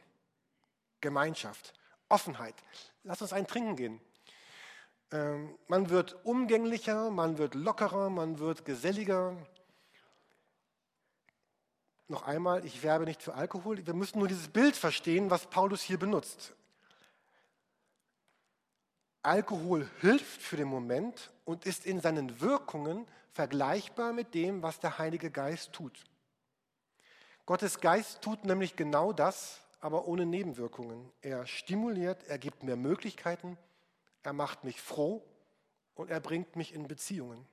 Gemeinschaft, 1.01 1.73
Offenheit. 2.07 2.53
Lass 3.01 3.23
uns 3.23 3.33
ein 3.33 3.47
Trinken 3.47 3.75
gehen. 3.75 4.01
Ähm, 5.11 5.57
man 5.67 5.89
wird 5.89 6.23
umgänglicher, 6.23 7.09
man 7.09 7.39
wird 7.39 7.55
lockerer, 7.55 8.11
man 8.11 8.37
wird 8.37 8.63
geselliger. 8.63 9.35
Noch 12.07 12.27
einmal, 12.27 12.63
ich 12.63 12.83
werbe 12.83 13.05
nicht 13.05 13.23
für 13.23 13.33
Alkohol. 13.33 13.83
Wir 13.87 13.95
müssen 13.95 14.19
nur 14.19 14.27
dieses 14.27 14.49
Bild 14.49 14.75
verstehen, 14.75 15.31
was 15.31 15.47
Paulus 15.47 15.81
hier 15.81 15.97
benutzt. 15.97 16.53
Alkohol 19.23 19.89
hilft 20.01 20.43
für 20.43 20.57
den 20.57 20.67
Moment 20.67 21.31
und 21.43 21.65
ist 21.65 21.87
in 21.87 22.01
seinen 22.01 22.39
Wirkungen 22.39 23.07
vergleichbar 23.33 24.13
mit 24.13 24.35
dem, 24.35 24.61
was 24.61 24.79
der 24.79 24.99
Heilige 24.99 25.31
Geist 25.31 25.73
tut. 25.73 26.03
Gottes 27.47 27.79
Geist 27.79 28.21
tut 28.21 28.43
nämlich 28.43 28.75
genau 28.75 29.13
das, 29.13 29.61
aber 29.79 30.05
ohne 30.05 30.25
Nebenwirkungen. 30.25 31.09
Er 31.21 31.47
stimuliert, 31.47 32.25
er 32.27 32.37
gibt 32.37 32.61
mir 32.63 32.75
Möglichkeiten, 32.75 33.57
er 34.21 34.33
macht 34.33 34.65
mich 34.65 34.81
froh 34.81 35.23
und 35.95 36.11
er 36.11 36.19
bringt 36.19 36.57
mich 36.57 36.73
in 36.73 36.89
Beziehungen. 36.89 37.47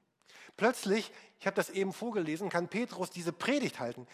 Plötzlich, 0.57 1.13
ich 1.39 1.47
habe 1.47 1.55
das 1.55 1.71
eben 1.71 1.93
vorgelesen, 1.93 2.49
kann 2.49 2.67
Petrus 2.67 3.11
diese 3.11 3.33
Predigt 3.33 3.79
halten. 3.79 4.09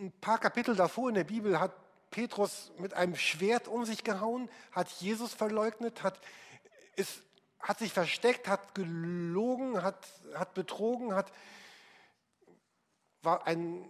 Ein 0.00 0.10
paar 0.20 0.38
Kapitel 0.38 0.74
davor 0.74 1.08
in 1.08 1.14
der 1.14 1.22
Bibel 1.22 1.60
hat 1.60 1.72
Petrus 2.10 2.72
mit 2.78 2.92
einem 2.94 3.14
Schwert 3.14 3.68
um 3.68 3.84
sich 3.84 4.02
gehauen, 4.02 4.50
hat 4.72 4.88
Jesus 4.88 5.32
verleugnet, 5.32 6.02
hat, 6.02 6.20
ist, 6.96 7.22
hat 7.60 7.78
sich 7.78 7.92
versteckt, 7.92 8.48
hat 8.48 8.74
gelogen, 8.74 9.80
hat, 9.80 10.08
hat 10.34 10.54
betrogen, 10.54 11.14
hat, 11.14 11.30
war 13.22 13.46
ein 13.46 13.88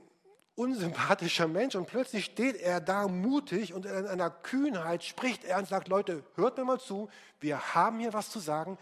unsympathischer 0.58 1.46
Mensch 1.46 1.76
und 1.76 1.86
plötzlich 1.86 2.24
steht 2.24 2.56
er 2.56 2.80
da 2.80 3.06
mutig 3.06 3.72
und 3.72 3.86
in 3.86 4.06
einer 4.06 4.30
Kühnheit 4.30 5.04
spricht 5.04 5.44
er 5.44 5.58
und 5.58 5.68
sagt, 5.68 5.86
Leute, 5.86 6.24
hört 6.34 6.58
mir 6.58 6.64
mal 6.64 6.80
zu, 6.80 7.08
wir 7.40 7.74
haben 7.74 8.00
hier 8.00 8.12
was 8.12 8.30
zu 8.30 8.40
sagen 8.40 8.76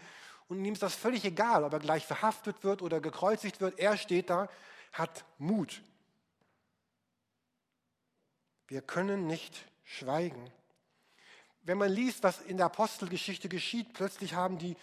und 0.47 0.65
ihm 0.65 0.73
ist 0.73 0.81
das 0.81 0.95
völlig 0.95 1.23
egal, 1.23 1.63
ob 1.63 1.73
er 1.73 1.79
gleich 1.79 2.03
verhaftet 2.03 2.63
wird 2.63 2.81
oder 2.81 2.99
gekreuzigt 2.99 3.61
wird, 3.61 3.77
er 3.77 3.95
steht 3.95 4.31
da, 4.31 4.49
hat 4.91 5.23
Mut. 5.37 5.81
Wir 8.67 8.81
können 8.81 9.27
nicht 9.27 9.65
schweigen. 9.83 10.51
Wenn 11.61 11.77
man 11.77 11.91
liest, 11.91 12.23
was 12.23 12.41
in 12.41 12.57
der 12.57 12.65
Apostelgeschichte 12.65 13.49
geschieht, 13.49 13.93
plötzlich 13.93 14.33
haben 14.33 14.57
die 14.57 14.75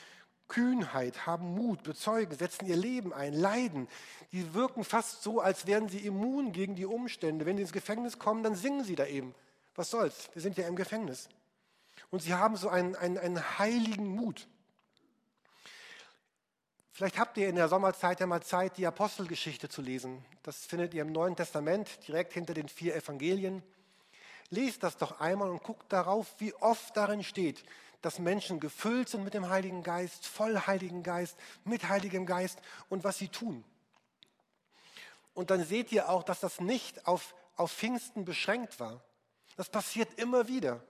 Kühnheit, 0.48 1.26
haben 1.26 1.54
Mut, 1.54 1.83
bezeugen, 1.83 2.37
setzen 2.37 2.66
ihr 2.66 2.76
Leben 2.76 3.12
ein, 3.12 3.33
leiden. 3.33 3.88
Die 4.33 4.54
wirken 4.54 4.85
fast 4.85 5.22
so, 5.22 5.40
als 5.40 5.66
wären 5.66 5.88
sie 5.88 6.07
immun 6.07 6.52
gegen 6.52 6.74
die 6.74 6.87
Umstände. 6.87 7.46
Wenn 7.46 7.57
sie 7.57 7.62
ins 7.62 7.72
Gefängnis 7.72 8.18
kommen, 8.18 8.42
dann 8.42 8.54
singen 8.54 8.85
sie 8.85 8.94
da 8.94 9.07
eben. 9.07 9.35
Was 9.74 9.90
soll's? 9.90 10.28
Wir 10.35 10.42
sind 10.42 10.57
ja 10.57 10.66
im 10.68 10.76
Gefängnis. 10.76 11.28
Und 12.11 12.20
sie 12.20 12.35
haben 12.35 12.57
so 12.57 12.68
einen, 12.68 12.94
einen, 12.96 13.18
einen 13.18 13.59
heiligen 13.59 14.07
Mut. 14.07 14.46
Vielleicht 16.92 17.18
habt 17.18 17.37
ihr 17.38 17.48
in 17.48 17.57
der 17.57 17.68
Sommerzeit 17.68 18.20
ja 18.20 18.26
mal 18.26 18.42
Zeit, 18.42 18.76
die 18.76 18.87
Apostelgeschichte 18.87 19.68
zu 19.68 19.83
lesen. 19.83 20.24
Das 20.44 20.64
findet 20.64 20.94
ihr 20.94 21.02
im 21.02 21.11
Neuen 21.11 21.35
Testament, 21.35 22.07
direkt 22.07 22.35
hinter 22.35 22.54
den 22.54 22.68
vier 22.68 22.94
Evangelien. 22.94 23.64
Lest 24.50 24.85
das 24.85 24.96
doch 24.96 25.20
einmal 25.20 25.50
und 25.50 25.64
guckt 25.64 25.92
darauf, 25.92 26.33
wie 26.38 26.54
oft 26.54 26.96
darin 26.96 27.24
steht, 27.24 27.64
dass 28.04 28.18
Menschen 28.18 28.60
gefüllt 28.60 29.08
sind 29.08 29.24
mit 29.24 29.34
dem 29.34 29.48
Heiligen 29.48 29.82
Geist, 29.82 30.26
voll 30.26 30.58
Heiligen 30.66 31.02
Geist, 31.02 31.38
mit 31.64 31.88
Heiligem 31.88 32.26
Geist 32.26 32.60
und 32.88 33.04
was 33.04 33.18
sie 33.18 33.28
tun. 33.28 33.64
Und 35.32 35.50
dann 35.50 35.64
seht 35.64 35.90
ihr 35.90 36.08
auch, 36.08 36.22
dass 36.22 36.40
das 36.40 36.60
nicht 36.60 37.06
auf, 37.06 37.34
auf 37.56 37.72
Pfingsten 37.72 38.24
beschränkt 38.24 38.78
war. 38.78 39.02
Das 39.56 39.68
passiert 39.68 40.18
immer 40.18 40.48
wieder. 40.48 40.82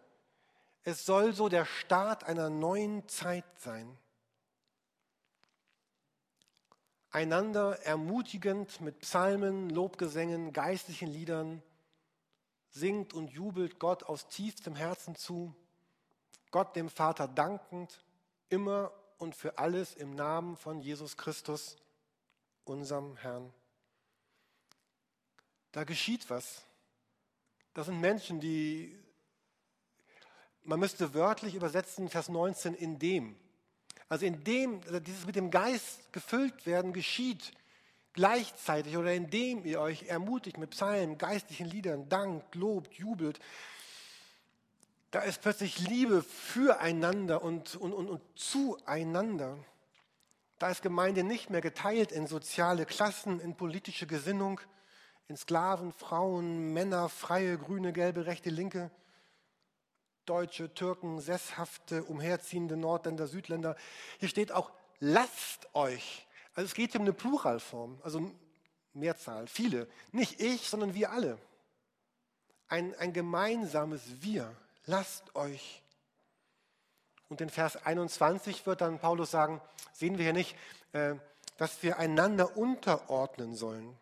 Es 0.83 1.07
soll 1.07 1.33
so 1.33 1.49
der 1.49 1.65
Start 1.65 2.25
einer 2.25 2.51
neuen 2.51 3.09
Zeit 3.09 3.45
sein. 3.59 3.97
Einander 7.11 7.81
ermutigend 7.83 8.81
mit 8.81 8.99
Psalmen, 8.99 9.71
Lobgesängen, 9.71 10.53
geistlichen 10.53 11.09
Liedern, 11.09 11.63
singt 12.71 13.15
und 13.15 13.29
jubelt 13.29 13.79
Gott 13.79 14.03
aus 14.03 14.27
tiefstem 14.27 14.75
Herzen 14.75 15.15
zu, 15.15 15.55
Gott 16.55 16.77
dem 16.77 16.89
Vater 16.89 17.27
dankend, 17.27 17.99
immer 18.49 18.93
und 19.19 19.35
für 19.35 19.59
alles 19.59 19.97
im 19.97 20.15
Namen 20.15 20.57
von 20.57 20.81
Jesus 20.81 21.17
Christus, 21.17 21.77
unserem 22.63 23.17
Herrn. 23.17 23.53
Da 25.73 25.83
geschieht 25.83 26.31
was. 26.31 26.63
Das 27.73 27.87
sind 27.87 28.01
Menschen, 28.01 28.39
die, 28.39 28.97
man 30.63 30.79
müsste 30.79 31.13
wörtlich 31.13 31.57
übersetzen, 31.57 32.09
Vers 32.09 32.29
19, 32.29 32.75
in 32.75 33.01
dem. 33.01 33.35
Also 34.09 34.25
in 34.25 34.45
dem, 34.45 34.81
also 34.85 35.01
dieses 35.01 35.27
mit 35.27 35.35
dem 35.35 35.51
Geist 35.51 36.13
gefüllt 36.13 36.67
werden 36.67 36.93
geschieht 36.93 37.51
gleichzeitig 38.13 38.97
oder 38.97 39.13
indem 39.13 39.65
ihr 39.65 39.81
euch 39.81 40.05
ermutigt 40.05 40.59
mit 40.59 40.71
Psalmen, 40.71 41.19
geistlichen 41.19 41.67
Liedern, 41.67 42.09
dankt, 42.09 42.55
lobt, 42.55 42.95
jubelt. 42.95 43.41
Da 45.15 45.21
ist 45.21 45.43
plötzlich 45.43 45.79
Liebe 45.79 46.25
füreinander 46.25 47.45
und, 47.45 47.77
und, 47.77 47.93
und, 47.93 48.09
und 48.09 48.21
zueinander. 48.35 49.57
Da 50.59 50.71
ist 50.71 50.83
Gemeinde 50.83 51.23
nicht 51.23 51.51
mehr 51.51 51.61
geteilt 51.61 52.11
in 52.11 52.27
soziale 52.27 52.85
Klassen, 52.85 53.39
in 53.39 53.55
politische 53.55 54.09
Gesinnung, 54.09 54.61
in 55.29 55.37
Sklaven, 55.37 55.93
Frauen, 55.93 56.73
Männer, 56.73 57.09
freie, 57.09 57.57
grüne, 57.59 57.93
gelbe, 57.93 58.27
rechte, 58.27 58.51
linke, 58.51 58.91
Deutsche, 60.27 60.75
Türken, 60.75 61.21
Sesshafte, 61.21 62.03
umherziehende 62.03 62.77
Nordländer, 62.77 63.29
Südländer. 63.29 63.77
Hier 64.19 64.29
steht 64.29 64.51
auch, 64.51 64.73
lasst 64.99 65.73
euch. 65.77 66.27
Also 66.57 66.67
es 66.67 66.75
geht 66.75 66.91
hier 66.91 67.01
um 67.01 67.07
eine 67.07 67.15
Pluralform, 67.15 68.01
also 68.03 68.33
Mehrzahl, 68.95 69.47
viele. 69.47 69.87
Nicht 70.11 70.41
ich, 70.41 70.69
sondern 70.69 70.93
wir 70.93 71.13
alle. 71.13 71.39
Ein, 72.67 72.97
ein 72.97 73.13
gemeinsames 73.13 74.03
Wir. 74.21 74.53
Lasst 74.87 75.35
euch. 75.35 75.83
Und 77.29 77.41
in 77.41 77.49
Vers 77.49 77.77
21 77.85 78.67
wird 78.67 78.81
dann 78.81 78.99
Paulus 78.99 79.31
sagen, 79.31 79.61
sehen 79.93 80.19
wir 80.19 80.25
hier 80.25 80.33
nicht, 80.33 80.57
äh, 80.93 81.15
dass 81.57 81.83
wir 81.83 81.99
einander 81.99 82.57
unterordnen 82.57 83.55
sollen. 83.55 83.97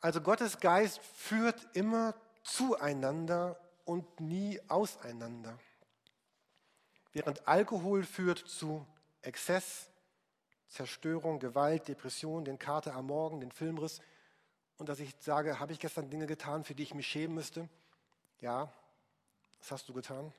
Also 0.00 0.20
Gottes 0.20 0.60
Geist 0.60 1.00
führt 1.00 1.66
immer 1.74 2.14
zueinander 2.44 3.58
und 3.84 4.20
nie 4.20 4.60
auseinander. 4.68 5.58
Während 7.12 7.48
Alkohol 7.48 8.04
führt 8.04 8.38
zu 8.38 8.86
Exzess, 9.22 9.90
Zerstörung, 10.68 11.40
Gewalt, 11.40 11.88
Depression, 11.88 12.44
den 12.44 12.58
Kater 12.58 12.94
am 12.94 13.06
Morgen, 13.06 13.40
den 13.40 13.50
Filmriss 13.50 14.00
und 14.76 14.88
dass 14.88 15.00
ich 15.00 15.14
sage, 15.18 15.58
habe 15.58 15.72
ich 15.72 15.80
gestern 15.80 16.10
Dinge 16.10 16.26
getan, 16.26 16.64
für 16.64 16.74
die 16.74 16.84
ich 16.84 16.94
mich 16.94 17.06
schämen 17.06 17.34
müsste? 17.34 17.68
Ja, 18.40 18.72
was 19.60 19.70
hast 19.70 19.88
du 19.88 19.92
getan? 19.92 20.32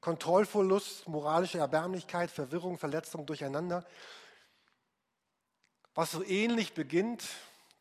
Kontrollverlust, 0.00 1.06
moralische 1.08 1.58
Erbärmlichkeit, 1.58 2.30
Verwirrung, 2.30 2.78
Verletzung, 2.78 3.26
Durcheinander. 3.26 3.86
Was 5.94 6.12
so 6.12 6.24
ähnlich 6.24 6.72
beginnt, 6.72 7.24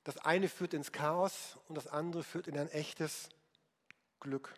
das 0.03 0.17
eine 0.17 0.49
führt 0.49 0.73
ins 0.73 0.91
Chaos 0.91 1.57
und 1.67 1.75
das 1.75 1.87
andere 1.87 2.23
führt 2.23 2.47
in 2.47 2.57
ein 2.57 2.69
echtes 2.69 3.29
Glück. 4.19 4.53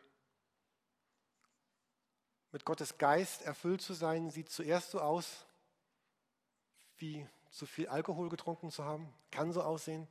Mit 2.51 2.65
Gottes 2.65 2.97
Geist 2.97 3.43
erfüllt 3.43 3.81
zu 3.81 3.93
sein, 3.93 4.31
sieht 4.31 4.49
zuerst 4.49 4.91
so 4.91 4.99
aus, 4.99 5.45
wie 6.97 7.27
zu 7.49 7.65
viel 7.65 7.87
Alkohol 7.87 8.29
getrunken 8.29 8.71
zu 8.71 8.85
haben, 8.85 9.13
kann 9.29 9.51
so 9.51 9.61
aussehen, 9.61 10.07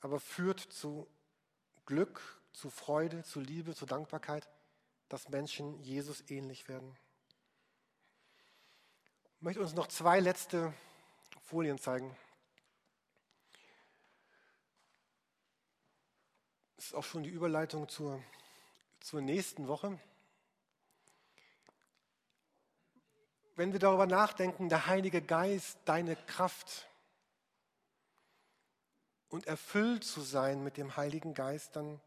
aber 0.00 0.20
führt 0.20 0.60
zu 0.60 1.06
Glück, 1.86 2.20
zu 2.52 2.70
Freude, 2.70 3.22
zu 3.24 3.40
Liebe, 3.40 3.74
zu 3.74 3.86
Dankbarkeit, 3.86 4.48
dass 5.14 5.28
Menschen 5.28 5.80
Jesus 5.84 6.28
ähnlich 6.28 6.66
werden. 6.66 6.98
Ich 9.36 9.42
möchte 9.42 9.60
uns 9.60 9.72
noch 9.72 9.86
zwei 9.86 10.18
letzte 10.18 10.74
Folien 11.42 11.78
zeigen. 11.78 12.16
Das 16.74 16.86
ist 16.86 16.94
auch 16.94 17.04
schon 17.04 17.22
die 17.22 17.30
Überleitung 17.30 17.88
zur, 17.88 18.20
zur 18.98 19.20
nächsten 19.20 19.68
Woche. 19.68 20.00
wenn 23.54 23.72
wir 23.72 23.78
darüber 23.78 24.08
nachdenken, 24.08 24.68
der 24.68 24.88
Heilige 24.88 25.22
Geist, 25.22 25.78
deine 25.84 26.16
Kraft 26.16 26.88
und 29.28 29.46
erfüllt 29.46 30.02
zu 30.02 30.22
sein 30.22 30.64
mit 30.64 30.76
dem 30.76 30.96
Heiligen 30.96 31.34
Geist, 31.34 31.76
dann, 31.76 32.00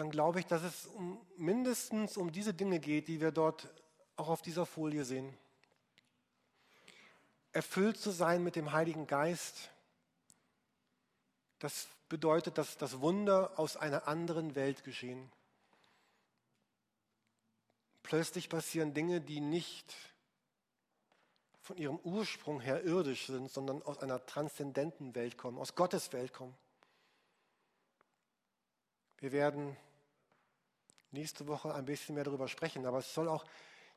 dann 0.00 0.10
glaube 0.10 0.40
ich, 0.40 0.46
dass 0.46 0.62
es 0.62 0.86
um, 0.86 1.20
mindestens 1.36 2.16
um 2.16 2.32
diese 2.32 2.54
Dinge 2.54 2.80
geht, 2.80 3.06
die 3.06 3.20
wir 3.20 3.32
dort 3.32 3.68
auch 4.16 4.30
auf 4.30 4.40
dieser 4.40 4.64
Folie 4.64 5.04
sehen. 5.04 5.36
Erfüllt 7.52 7.98
zu 7.98 8.10
sein 8.10 8.42
mit 8.42 8.56
dem 8.56 8.72
Heiligen 8.72 9.06
Geist, 9.06 9.70
das 11.58 11.86
bedeutet, 12.08 12.56
dass 12.56 12.78
das 12.78 13.00
Wunder 13.00 13.58
aus 13.58 13.76
einer 13.76 14.08
anderen 14.08 14.54
Welt 14.54 14.84
geschehen. 14.84 15.30
Plötzlich 18.02 18.48
passieren 18.48 18.94
Dinge, 18.94 19.20
die 19.20 19.40
nicht 19.40 19.94
von 21.60 21.76
ihrem 21.76 21.98
Ursprung 21.98 22.62
her 22.62 22.84
irdisch 22.84 23.26
sind, 23.26 23.50
sondern 23.50 23.82
aus 23.82 23.98
einer 23.98 24.24
transzendenten 24.24 25.14
Welt 25.14 25.36
kommen, 25.36 25.58
aus 25.58 25.74
Gottes 25.74 26.10
Welt 26.14 26.32
kommen. 26.32 26.56
Wir 29.18 29.32
werden 29.32 29.76
nächste 31.12 31.46
Woche 31.46 31.74
ein 31.74 31.84
bisschen 31.84 32.14
mehr 32.14 32.24
darüber 32.24 32.48
sprechen, 32.48 32.86
aber 32.86 32.98
es 32.98 33.12
soll 33.12 33.28
auch 33.28 33.44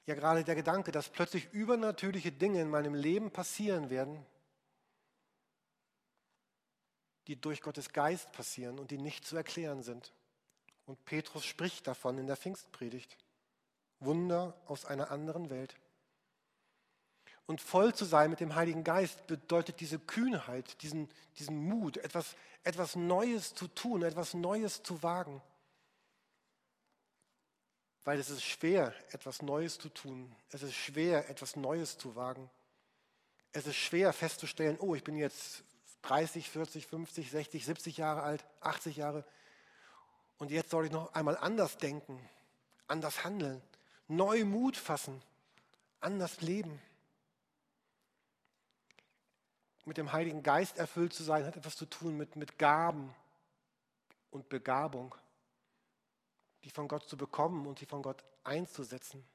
ja 0.05 0.15
gerade 0.15 0.43
der 0.43 0.55
Gedanke, 0.55 0.91
dass 0.91 1.09
plötzlich 1.09 1.51
übernatürliche 1.53 2.31
Dinge 2.31 2.61
in 2.61 2.69
meinem 2.69 2.93
Leben 2.93 3.31
passieren 3.31 3.89
werden, 3.89 4.25
die 7.27 7.39
durch 7.39 7.61
Gottes 7.61 7.93
Geist 7.93 8.31
passieren 8.31 8.79
und 8.79 8.91
die 8.91 8.97
nicht 8.97 9.25
zu 9.25 9.35
erklären 9.37 9.81
sind. 9.81 10.13
Und 10.85 11.05
Petrus 11.05 11.45
spricht 11.45 11.87
davon 11.87 12.17
in 12.17 12.27
der 12.27 12.35
Pfingstpredigt. 12.35 13.17
Wunder 13.99 14.53
aus 14.65 14.85
einer 14.85 15.11
anderen 15.11 15.49
Welt. 15.49 15.75
Und 17.45 17.61
voll 17.61 17.93
zu 17.93 18.05
sein 18.05 18.29
mit 18.29 18.39
dem 18.39 18.55
Heiligen 18.55 18.83
Geist 18.83 19.27
bedeutet 19.27 19.79
diese 19.79 19.99
Kühnheit, 19.99 20.81
diesen, 20.81 21.09
diesen 21.37 21.57
Mut, 21.57 21.97
etwas, 21.97 22.35
etwas 22.63 22.95
Neues 22.95 23.53
zu 23.53 23.67
tun, 23.67 24.03
etwas 24.03 24.33
Neues 24.33 24.83
zu 24.83 25.03
wagen. 25.03 25.41
Weil 28.03 28.19
es 28.19 28.29
ist 28.29 28.43
schwer, 28.43 28.93
etwas 29.11 29.41
Neues 29.41 29.77
zu 29.79 29.89
tun. 29.89 30.35
Es 30.49 30.61
ist 30.61 30.75
schwer, 30.75 31.29
etwas 31.29 31.55
Neues 31.55 31.97
zu 31.97 32.15
wagen. 32.15 32.49
Es 33.51 33.67
ist 33.67 33.77
schwer 33.77 34.11
festzustellen, 34.13 34.77
oh, 34.79 34.95
ich 34.95 35.03
bin 35.03 35.15
jetzt 35.15 35.63
30, 36.01 36.49
40, 36.49 36.87
50, 36.87 37.31
60, 37.31 37.65
70 37.65 37.97
Jahre 37.97 38.23
alt, 38.23 38.45
80 38.61 38.97
Jahre. 38.97 39.25
Und 40.37 40.51
jetzt 40.51 40.71
soll 40.71 40.85
ich 40.85 40.91
noch 40.91 41.13
einmal 41.13 41.37
anders 41.37 41.77
denken, 41.77 42.19
anders 42.87 43.23
handeln 43.23 43.61
neu 44.07 44.45
Mut 44.45 44.77
fassen, 44.77 45.21
anders 45.99 46.41
leben. 46.41 46.81
Mit 49.85 49.97
dem 49.97 50.13
Heiligen 50.13 50.43
Geist 50.43 50.77
erfüllt 50.77 51.13
zu 51.13 51.23
sein, 51.23 51.45
hat 51.45 51.57
etwas 51.57 51.75
zu 51.75 51.85
tun 51.85 52.15
mit, 52.15 52.35
mit 52.35 52.57
Gaben 52.57 53.13
und 54.31 54.47
Begabung, 54.49 55.13
die 56.63 56.69
von 56.69 56.87
Gott 56.87 57.07
zu 57.07 57.17
bekommen 57.17 57.67
und 57.67 57.79
die 57.81 57.85
von 57.85 58.01
Gott 58.01 58.23
einzusetzen. 58.43 59.27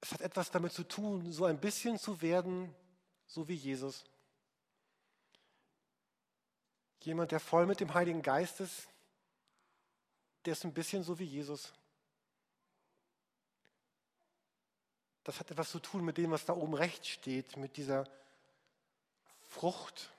Es 0.00 0.12
hat 0.12 0.20
etwas 0.20 0.50
damit 0.50 0.72
zu 0.72 0.84
tun, 0.84 1.32
so 1.32 1.44
ein 1.44 1.60
bisschen 1.60 1.98
zu 1.98 2.20
werden, 2.22 2.74
so 3.26 3.48
wie 3.48 3.54
Jesus. 3.54 4.04
Jemand, 7.00 7.32
der 7.32 7.40
voll 7.40 7.66
mit 7.66 7.80
dem 7.80 7.94
Heiligen 7.94 8.22
Geist 8.22 8.60
ist, 8.60 8.88
der 10.44 10.52
ist 10.52 10.64
ein 10.64 10.74
bisschen 10.74 11.02
so 11.02 11.18
wie 11.18 11.24
Jesus. 11.24 11.72
das 15.28 15.40
hat 15.40 15.50
etwas 15.50 15.70
zu 15.70 15.78
tun 15.78 16.06
mit 16.06 16.16
dem, 16.16 16.30
was 16.30 16.46
da 16.46 16.54
oben 16.54 16.72
rechts 16.72 17.08
steht, 17.08 17.58
mit 17.58 17.76
dieser 17.76 18.08
Frucht. 19.46 20.10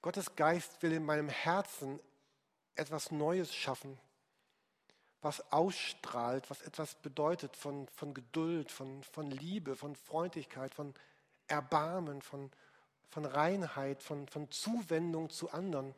Gottes 0.00 0.34
Geist 0.34 0.82
will 0.82 0.92
in 0.92 1.04
meinem 1.04 1.28
Herzen 1.28 2.00
etwas 2.76 3.10
Neues 3.10 3.54
schaffen, 3.54 3.98
was 5.22 5.52
ausstrahlt, 5.52 6.50
was 6.50 6.62
etwas 6.62 6.94
bedeutet 6.96 7.56
von, 7.56 7.88
von 7.88 8.14
Geduld, 8.14 8.70
von, 8.70 9.02
von 9.04 9.30
Liebe, 9.30 9.76
von 9.76 9.96
Freundlichkeit, 9.96 10.74
von 10.74 10.94
Erbarmen, 11.46 12.20
von, 12.20 12.50
von 13.08 13.24
Reinheit, 13.24 14.02
von, 14.02 14.28
von 14.28 14.50
Zuwendung 14.50 15.30
zu 15.30 15.50
anderen. 15.50 15.94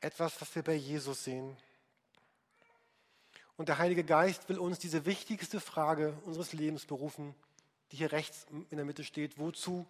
Etwas, 0.00 0.40
was 0.40 0.54
wir 0.54 0.62
bei 0.62 0.74
Jesus 0.74 1.24
sehen. 1.24 1.56
Und 3.56 3.68
der 3.68 3.76
Heilige 3.76 4.04
Geist 4.04 4.48
will 4.48 4.58
uns 4.58 4.78
diese 4.78 5.04
wichtigste 5.04 5.60
Frage 5.60 6.14
unseres 6.24 6.54
Lebens 6.54 6.86
berufen, 6.86 7.34
die 7.92 7.96
hier 7.96 8.12
rechts 8.12 8.46
in 8.70 8.76
der 8.76 8.86
Mitte 8.86 9.04
steht, 9.04 9.38
wozu, 9.38 9.86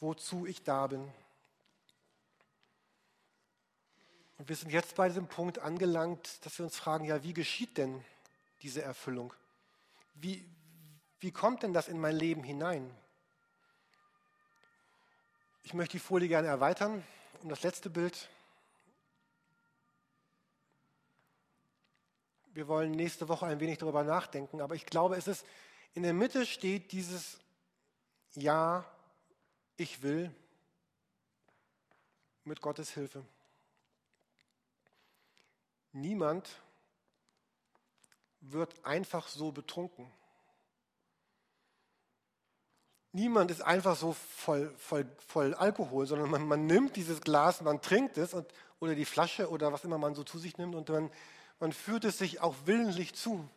wozu 0.00 0.44
ich 0.44 0.62
da 0.62 0.86
bin. 0.86 1.10
Und 4.38 4.48
wir 4.48 4.56
sind 4.56 4.70
jetzt 4.70 4.96
bei 4.96 5.08
diesem 5.08 5.28
Punkt 5.28 5.58
angelangt, 5.58 6.44
dass 6.44 6.58
wir 6.58 6.64
uns 6.64 6.76
fragen, 6.76 7.04
ja, 7.04 7.22
wie 7.22 7.34
geschieht 7.34 7.78
denn 7.78 8.04
diese 8.62 8.82
Erfüllung? 8.82 9.32
Wie, 10.14 10.44
wie 11.20 11.30
kommt 11.30 11.62
denn 11.62 11.72
das 11.72 11.88
in 11.88 12.00
mein 12.00 12.16
Leben 12.16 12.42
hinein? 12.42 12.90
Ich 15.62 15.72
möchte 15.72 15.92
die 15.92 16.00
Folie 16.00 16.28
gerne 16.28 16.48
erweitern 16.48 17.04
um 17.44 17.50
das 17.50 17.62
letzte 17.62 17.90
Bild. 17.90 18.28
Wir 22.54 22.68
wollen 22.68 22.92
nächste 22.92 23.28
Woche 23.28 23.46
ein 23.46 23.60
wenig 23.60 23.78
darüber 23.78 24.02
nachdenken, 24.02 24.62
aber 24.62 24.74
ich 24.74 24.86
glaube, 24.86 25.16
es 25.16 25.26
ist 25.26 25.44
in 25.92 26.02
der 26.02 26.14
Mitte 26.14 26.46
steht 26.46 26.92
dieses 26.92 27.38
Ja, 28.34 28.84
ich 29.76 30.02
will 30.02 30.34
mit 32.44 32.60
Gottes 32.60 32.90
Hilfe. 32.90 33.24
Niemand 35.94 36.48
wird 38.40 38.84
einfach 38.84 39.28
so 39.28 39.52
betrunken. 39.52 40.10
Niemand 43.12 43.52
ist 43.52 43.62
einfach 43.62 43.96
so 43.96 44.12
voll, 44.12 44.74
voll, 44.76 45.06
voll 45.24 45.54
Alkohol, 45.54 46.04
sondern 46.06 46.30
man, 46.30 46.48
man 46.48 46.66
nimmt 46.66 46.96
dieses 46.96 47.20
Glas, 47.20 47.60
man 47.60 47.80
trinkt 47.80 48.18
es 48.18 48.34
und, 48.34 48.44
oder 48.80 48.96
die 48.96 49.04
Flasche 49.04 49.48
oder 49.48 49.72
was 49.72 49.84
immer 49.84 49.98
man 49.98 50.16
so 50.16 50.24
zu 50.24 50.36
sich 50.36 50.58
nimmt 50.58 50.74
und 50.74 50.88
man, 50.88 51.12
man 51.60 51.72
führt 51.72 52.04
es 52.04 52.18
sich 52.18 52.40
auch 52.40 52.56
willentlich 52.64 53.14
zu. 53.14 53.48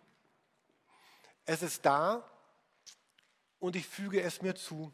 Es 1.45 1.63
ist 1.63 1.88
da 1.88 2.23
und 3.58 3.76
ich 3.76 3.88
füge 3.88 4.21
es 4.21 4.43
mir 4.43 4.54
zu. 4.54 4.93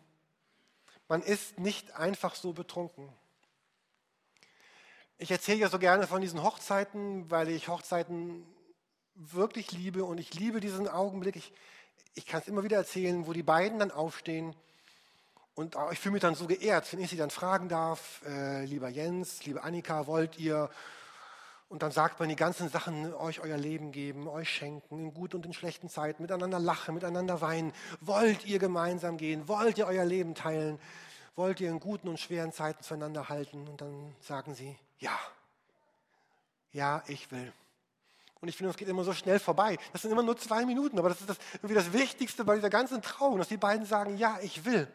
Man 1.10 1.21
ist 1.21 1.60
nicht 1.60 1.91
einfach 1.95 2.36
so 2.36 2.53
betrunken. 2.53 3.12
Ich 5.17 5.32
erzähle 5.32 5.60
ja 5.60 5.69
so 5.69 5.80
gerne 5.80 6.08
von 6.08 6.21
diesen 6.21 6.43
Hochzeiten, 6.43 7.30
weil 7.30 7.49
ich 7.49 7.67
Hochzeiten 7.67 8.45
wirklich 9.15 9.71
liebe 9.71 10.04
und 10.04 10.17
ich 10.17 10.34
liebe 10.34 10.60
diesen 10.60 10.88
Augenblick. 10.88 11.36
Ich, 11.36 11.54
ich 12.15 12.26
kann 12.26 12.41
es 12.41 12.47
immer 12.47 12.63
wieder 12.63 12.78
erzählen, 12.78 13.28
wo 13.28 13.34
die 13.34 13.43
beiden 13.43 13.80
dann 13.80 13.91
aufstehen 13.91 14.56
und 15.56 15.78
ich 15.91 15.99
fühle 15.99 16.13
mich 16.13 16.21
dann 16.21 16.34
so 16.34 16.47
geehrt, 16.47 16.91
wenn 16.91 16.99
ich 16.99 17.12
sie 17.12 17.17
dann 17.17 17.30
fragen 17.30 17.69
darf, 17.69 18.21
äh, 18.26 18.65
lieber 18.65 18.89
Jens, 18.89 19.45
liebe 19.45 19.63
Annika, 19.63 20.08
wollt 20.08 20.39
ihr 20.39 20.69
und 21.69 21.84
dann 21.84 21.91
sagt 21.91 22.19
man 22.19 22.30
die 22.30 22.36
ganzen 22.36 22.69
Sachen, 22.69 23.13
euch 23.13 23.39
euer 23.39 23.58
Leben 23.58 23.91
geben, 23.91 24.28
euch 24.28 24.49
schenken, 24.49 24.99
in 24.99 25.13
guten 25.13 25.38
und 25.38 25.45
in 25.45 25.54
schlechten 25.54 25.89
Zeiten, 25.89 26.23
miteinander 26.23 26.60
lachen, 26.60 26.95
miteinander 26.95 27.41
weinen. 27.41 27.71
Wollt 28.02 28.45
ihr 28.45 28.60
gemeinsam 28.60 29.17
gehen? 29.17 29.47
Wollt 29.47 29.78
ihr 29.78 29.88
euer 29.88 30.06
Leben 30.06 30.36
teilen? 30.36 30.80
Wollt 31.36 31.60
ihr 31.62 31.69
in 31.69 31.80
guten 31.80 32.10
und 32.10 32.19
schweren 32.19 32.52
Zeiten 32.52 32.84
zueinander 32.84 33.30
halten? 33.30 33.67
Und 33.67 33.82
dann 33.82 34.15
sagen 34.21 34.54
sie, 34.54 34.76
ja, 35.04 35.20
ja, 36.72 37.04
ich 37.08 37.30
will. 37.32 37.52
Und 38.39 38.50
ich 38.50 38.58
finde, 38.58 38.72
es 38.72 38.78
geht 38.78 38.88
immer 38.88 39.04
so 39.04 39.13
schnell 39.13 39.39
vorbei. 39.39 39.78
Das 39.94 40.02
sind 40.02 40.12
immer 40.12 40.24
nur 40.24 40.38
zwei 40.38 40.66
Minuten, 40.66 40.98
aber 41.00 41.10
das 41.10 41.22
ist 41.22 41.30
das, 41.30 41.38
irgendwie 41.56 41.76
das 41.76 41.94
Wichtigste 41.94 42.44
bei 42.44 42.56
dieser 42.56 42.70
ganzen 42.70 43.02
Trauung, 43.02 43.38
dass 43.38 43.48
die 43.48 43.58
beiden 43.58 43.86
sagen, 43.86 44.18
ja, 44.18 44.39
ich 44.42 44.66
will. 44.66 44.88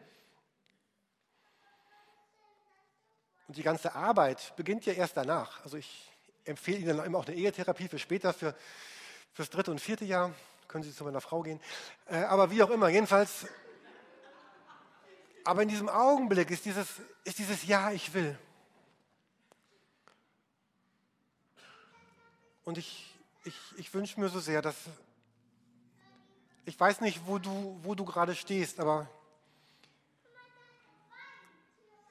Und 3.47 3.57
die 3.57 3.63
ganze 3.63 3.95
Arbeit 3.95 4.53
beginnt 4.55 4.85
ja 4.85 4.93
erst 4.93 5.17
danach. 5.17 5.63
Also 5.63 5.77
ich 5.77 6.11
empfehle 6.45 6.79
Ihnen 6.79 7.03
immer 7.03 7.17
auch 7.17 7.25
eine 7.25 7.35
Ehetherapie 7.35 7.87
für 7.87 7.97
später, 7.97 8.33
für, 8.33 8.55
das 9.35 9.49
dritte 9.49 9.71
und 9.71 9.79
vierte 9.79 10.05
Jahr. 10.05 10.33
Können 10.67 10.83
Sie 10.83 10.93
zu 10.93 11.03
meiner 11.03 11.21
Frau 11.21 11.41
gehen. 11.41 11.59
Äh, 12.05 12.17
aber 12.17 12.51
wie 12.51 12.61
auch 12.61 12.69
immer, 12.69 12.89
jedenfalls. 12.89 13.47
Aber 15.43 15.63
in 15.63 15.69
diesem 15.69 15.89
Augenblick 15.89 16.51
ist 16.51 16.65
dieses, 16.65 16.87
ist 17.23 17.39
dieses 17.39 17.65
Ja, 17.65 17.91
ich 17.91 18.13
will. 18.13 18.37
Und 22.69 22.77
ich, 22.77 23.15
ich, 23.45 23.55
ich 23.77 23.93
wünsche 23.95 24.19
mir 24.19 24.29
so 24.29 24.39
sehr, 24.39 24.61
dass. 24.61 24.75
Ich 26.65 26.79
weiß 26.79 27.01
nicht, 27.01 27.25
wo 27.25 27.39
du, 27.39 27.79
wo 27.81 27.95
du 27.95 28.05
gerade 28.05 28.35
stehst, 28.35 28.79
aber 28.79 29.09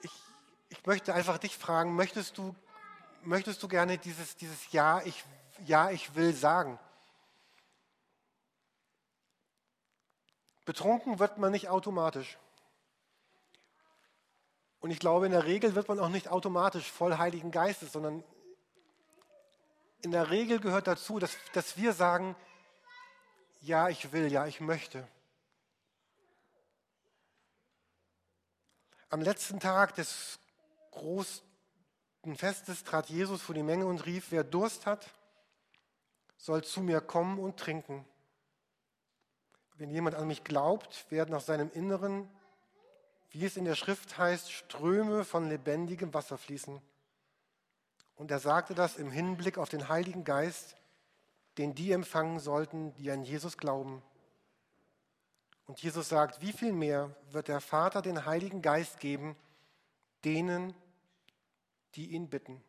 ich, 0.03 0.11
ich 0.69 0.85
möchte 0.85 1.15
einfach 1.15 1.39
dich 1.39 1.57
fragen, 1.57 1.95
möchtest 1.95 2.39
du 2.39 2.57
möchtest 3.23 3.63
du 3.63 3.69
gerne 3.69 3.99
dieses, 3.99 4.37
dieses 4.37 4.73
Ja, 4.73 5.01
ich, 5.05 5.25
ja, 5.65 5.91
ich 5.91 6.17
will 6.17 6.35
sagen? 6.35 6.77
Betrunken 10.65 11.21
wird 11.21 11.39
man 11.39 11.53
nicht 11.53 11.69
automatisch. 11.69 12.37
Und 14.81 14.91
ich 14.91 14.99
glaube, 14.99 15.27
in 15.27 15.33
der 15.33 15.45
Regel 15.45 15.77
wird 15.77 15.87
man 15.87 16.01
auch 16.01 16.09
nicht 16.09 16.27
automatisch 16.27 16.91
voll 16.91 17.17
Heiligen 17.17 17.53
Geistes, 17.53 17.93
sondern 17.93 18.25
in 20.03 20.13
der 20.13 20.31
Regel 20.31 20.61
gehört 20.61 20.87
dazu, 20.87 21.19
dass, 21.19 21.37
dass 21.53 21.77
wir 21.77 21.93
sagen, 21.93 22.37
ja, 23.61 23.89
ich 23.89 24.13
will, 24.13 24.31
ja, 24.31 24.47
ich 24.47 24.61
möchte. 24.61 25.07
Am 29.11 29.21
letzten 29.21 29.59
Tag 29.59 29.95
des 29.95 30.39
groß, 30.93 31.43
Festes 32.37 32.85
trat 32.85 33.09
Jesus 33.09 33.41
vor 33.41 33.55
die 33.55 33.63
Menge 33.63 33.87
und 33.87 34.05
rief, 34.05 34.27
wer 34.31 34.45
Durst 34.45 34.85
hat, 34.85 35.09
soll 36.37 36.63
zu 36.63 36.83
mir 36.83 37.01
kommen 37.01 37.39
und 37.39 37.59
trinken. 37.59 38.05
Wenn 39.77 39.91
jemand 39.91 40.15
an 40.15 40.27
mich 40.27 40.45
glaubt, 40.45 41.11
werden 41.11 41.35
aus 41.35 41.47
seinem 41.47 41.71
Inneren, 41.73 42.29
wie 43.31 43.47
es 43.47 43.57
in 43.57 43.65
der 43.65 43.77
Schrift 43.77 44.19
heißt, 44.19 44.53
Ströme 44.53 45.25
von 45.25 45.49
lebendigem 45.49 46.13
Wasser 46.13 46.37
fließen. 46.37 46.83
Und 48.19 48.33
er 48.33 48.41
sagte 48.41 48.75
das 48.75 48.97
im 48.97 49.13
Hinblick 49.13 49.59
auf 49.59 49.69
den 49.69 49.89
Heiligen 49.89 50.25
Geist, 50.25 50.77
den 51.57 51.75
die 51.75 51.93
empfangen 51.93 52.41
sollten, 52.41 52.93
die 52.97 53.11
an 53.13 53.23
Jesus 53.23 53.57
glauben. 53.57 54.03
Und 55.67 55.81
Jesus 55.81 56.09
sagt, 56.09 56.41
wie 56.41 56.53
viel 56.53 56.73
mehr 56.73 57.15
wird 57.31 57.47
der 57.47 57.61
Vater 57.61 58.03
den 58.03 58.27
Heiligen 58.27 58.61
Geist 58.61 58.99
geben, 58.99 59.37
denen, 60.25 60.75
die 61.95 62.09
ihn 62.09 62.29
bitten. 62.29 62.63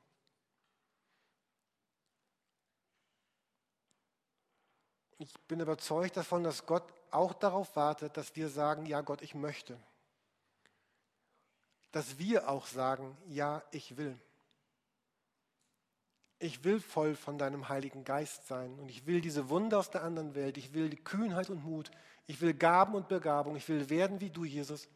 Ich 5.18 5.34
bin 5.48 5.60
überzeugt 5.60 6.16
davon, 6.16 6.44
dass 6.44 6.68
Gott 6.68 6.84
auch 7.10 7.34
darauf 7.34 7.76
wartet, 7.76 8.18
dass 8.18 8.36
wir 8.36 8.50
sagen, 8.50 8.86
ja 8.86 9.02
Gott, 9.02 9.24
ich 9.24 9.34
möchte. 9.34 9.80
Dass 11.92 12.20
wir 12.20 12.50
auch 12.50 12.68
sagen, 12.68 13.18
ja, 13.28 13.64
ich 13.72 13.98
will. 13.98 14.20
Ich 16.42 16.64
will 16.64 16.80
voll 16.80 17.16
von 17.16 17.38
deinem 17.38 17.68
Heiligen 17.68 18.06
Geist 18.06 18.48
sein 18.48 18.80
und 18.80 18.90
ich 18.90 19.06
will 19.06 19.20
diese 19.20 19.50
Wunder 19.50 19.78
aus 19.78 19.92
der 19.92 20.04
anderen 20.04 20.36
Welt. 20.36 20.58
Ich 20.58 20.74
will 20.74 20.90
die 20.90 21.04
Kühnheit 21.04 21.50
und 21.50 21.66
Mut. 21.66 21.92
Ich 22.28 22.40
will 22.40 22.54
Gaben 22.54 22.96
und 22.96 23.10
Begabung. 23.10 23.58
Ich 23.58 23.68
will 23.68 23.90
werden 23.90 24.22
wie 24.22 24.30
du, 24.30 24.46
Jesus. 24.46 24.88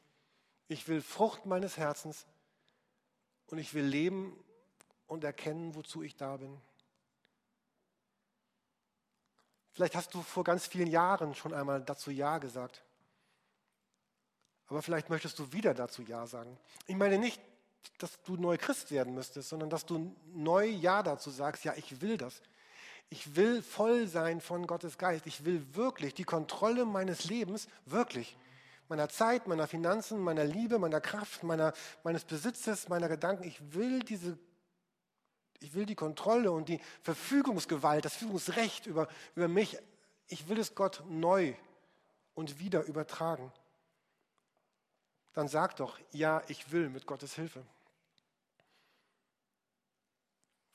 Ich 0.70 0.88
will 0.88 1.02
Frucht 1.02 1.46
meines 1.46 1.78
Herzens 1.78 2.26
und 3.48 3.58
ich 3.58 3.74
will 3.74 3.84
leben 3.84 4.42
und 5.08 5.26
erkennen, 5.26 5.76
wozu 5.76 6.02
ich 6.02 6.16
da 6.16 6.38
bin. 6.38 6.60
Vielleicht 9.74 9.96
hast 9.96 10.14
du 10.14 10.22
vor 10.22 10.46
ganz 10.46 10.66
vielen 10.66 10.88
Jahren 10.88 11.36
schon 11.36 11.54
einmal 11.54 11.82
dazu 11.82 12.10
Ja 12.10 12.38
gesagt. 12.38 12.84
Aber 14.68 14.82
vielleicht 14.82 15.10
möchtest 15.10 15.38
du 15.40 15.52
wieder 15.52 15.74
dazu 15.74 16.04
Ja 16.04 16.26
sagen. 16.26 16.58
Ich 16.88 16.96
meine 16.96 17.18
nicht, 17.18 17.42
dass 18.00 18.22
du 18.24 18.36
neu 18.36 18.58
Christ 18.58 18.92
werden 18.92 19.14
müsstest, 19.14 19.50
sondern 19.50 19.70
dass 19.70 19.86
du 19.86 20.16
neu 20.34 20.66
Ja 20.66 21.04
dazu 21.04 21.30
sagst, 21.30 21.64
ja, 21.64 21.74
ich 21.76 22.02
will 22.02 22.18
das. 22.18 22.42
Ich 23.10 23.36
will 23.36 23.62
voll 23.62 24.08
sein 24.08 24.42
von 24.42 24.66
Gottes 24.66 24.98
Geist. 24.98 25.28
Ich 25.28 25.46
will 25.46 25.64
wirklich 25.76 26.14
die 26.14 26.24
Kontrolle 26.24 26.86
meines 26.86 27.26
Lebens, 27.26 27.68
wirklich 27.86 28.38
meiner 28.90 29.10
Zeit, 29.10 29.48
meiner 29.48 29.68
Finanzen, 29.68 30.20
meiner 30.20 30.44
Liebe, 30.44 30.80
meiner 30.80 31.02
Kraft, 31.02 31.44
meiner, 31.44 31.74
meines 32.04 32.26
Besitzes, 32.26 32.90
meiner 32.90 33.08
Gedanken. 33.08 33.44
Ich 33.44 33.74
will 33.74 34.00
diese 34.00 34.38
ich 35.64 35.74
will 35.74 35.86
die 35.86 35.96
Kontrolle 35.96 36.52
und 36.52 36.68
die 36.68 36.82
Verfügungsgewalt, 37.02 38.04
das 38.04 38.16
Fügungsrecht 38.16 38.86
über, 38.86 39.08
über 39.36 39.48
mich, 39.48 39.78
ich 40.28 40.50
will 40.50 40.60
es 40.60 40.76
Gott 40.76 41.04
neu 41.08 41.54
und 42.34 42.60
wieder 42.60 42.84
übertragen. 42.84 43.52
Dann 45.34 45.48
sag 45.48 45.78
doch, 45.78 45.98
ja, 46.12 46.42
ich 46.48 46.72
will 46.72 46.90
mit 46.90 47.06
Gottes 47.06 47.36
Hilfe. 47.36 47.64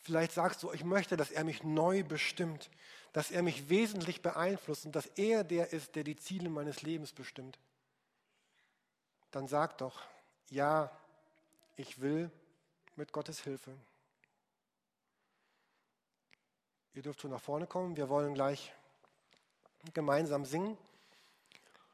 Vielleicht 0.02 0.32
sagst 0.32 0.62
du, 0.62 0.72
ich 0.72 0.84
möchte, 0.84 1.16
dass 1.16 1.30
er 1.30 1.44
mich 1.44 1.62
neu 1.62 2.02
bestimmt, 2.02 2.70
dass 3.12 3.30
er 3.30 3.42
mich 3.42 3.68
wesentlich 3.68 4.22
beeinflusst 4.22 4.86
und 4.86 4.96
dass 4.96 5.06
er 5.16 5.44
der 5.44 5.72
ist, 5.72 5.96
der 5.96 6.04
die 6.04 6.16
Ziele 6.16 6.48
meines 6.48 6.82
Lebens 6.82 7.12
bestimmt 7.12 7.58
dann 9.30 9.46
sag 9.46 9.78
doch, 9.78 10.00
ja, 10.50 10.90
ich 11.76 12.00
will 12.00 12.30
mit 12.96 13.12
Gottes 13.12 13.40
Hilfe. 13.40 13.72
Ihr 16.94 17.02
dürft 17.02 17.20
schon 17.20 17.30
nach 17.30 17.40
vorne 17.40 17.66
kommen. 17.66 17.96
Wir 17.96 18.08
wollen 18.08 18.34
gleich 18.34 18.72
gemeinsam 19.94 20.44
singen. 20.44 20.76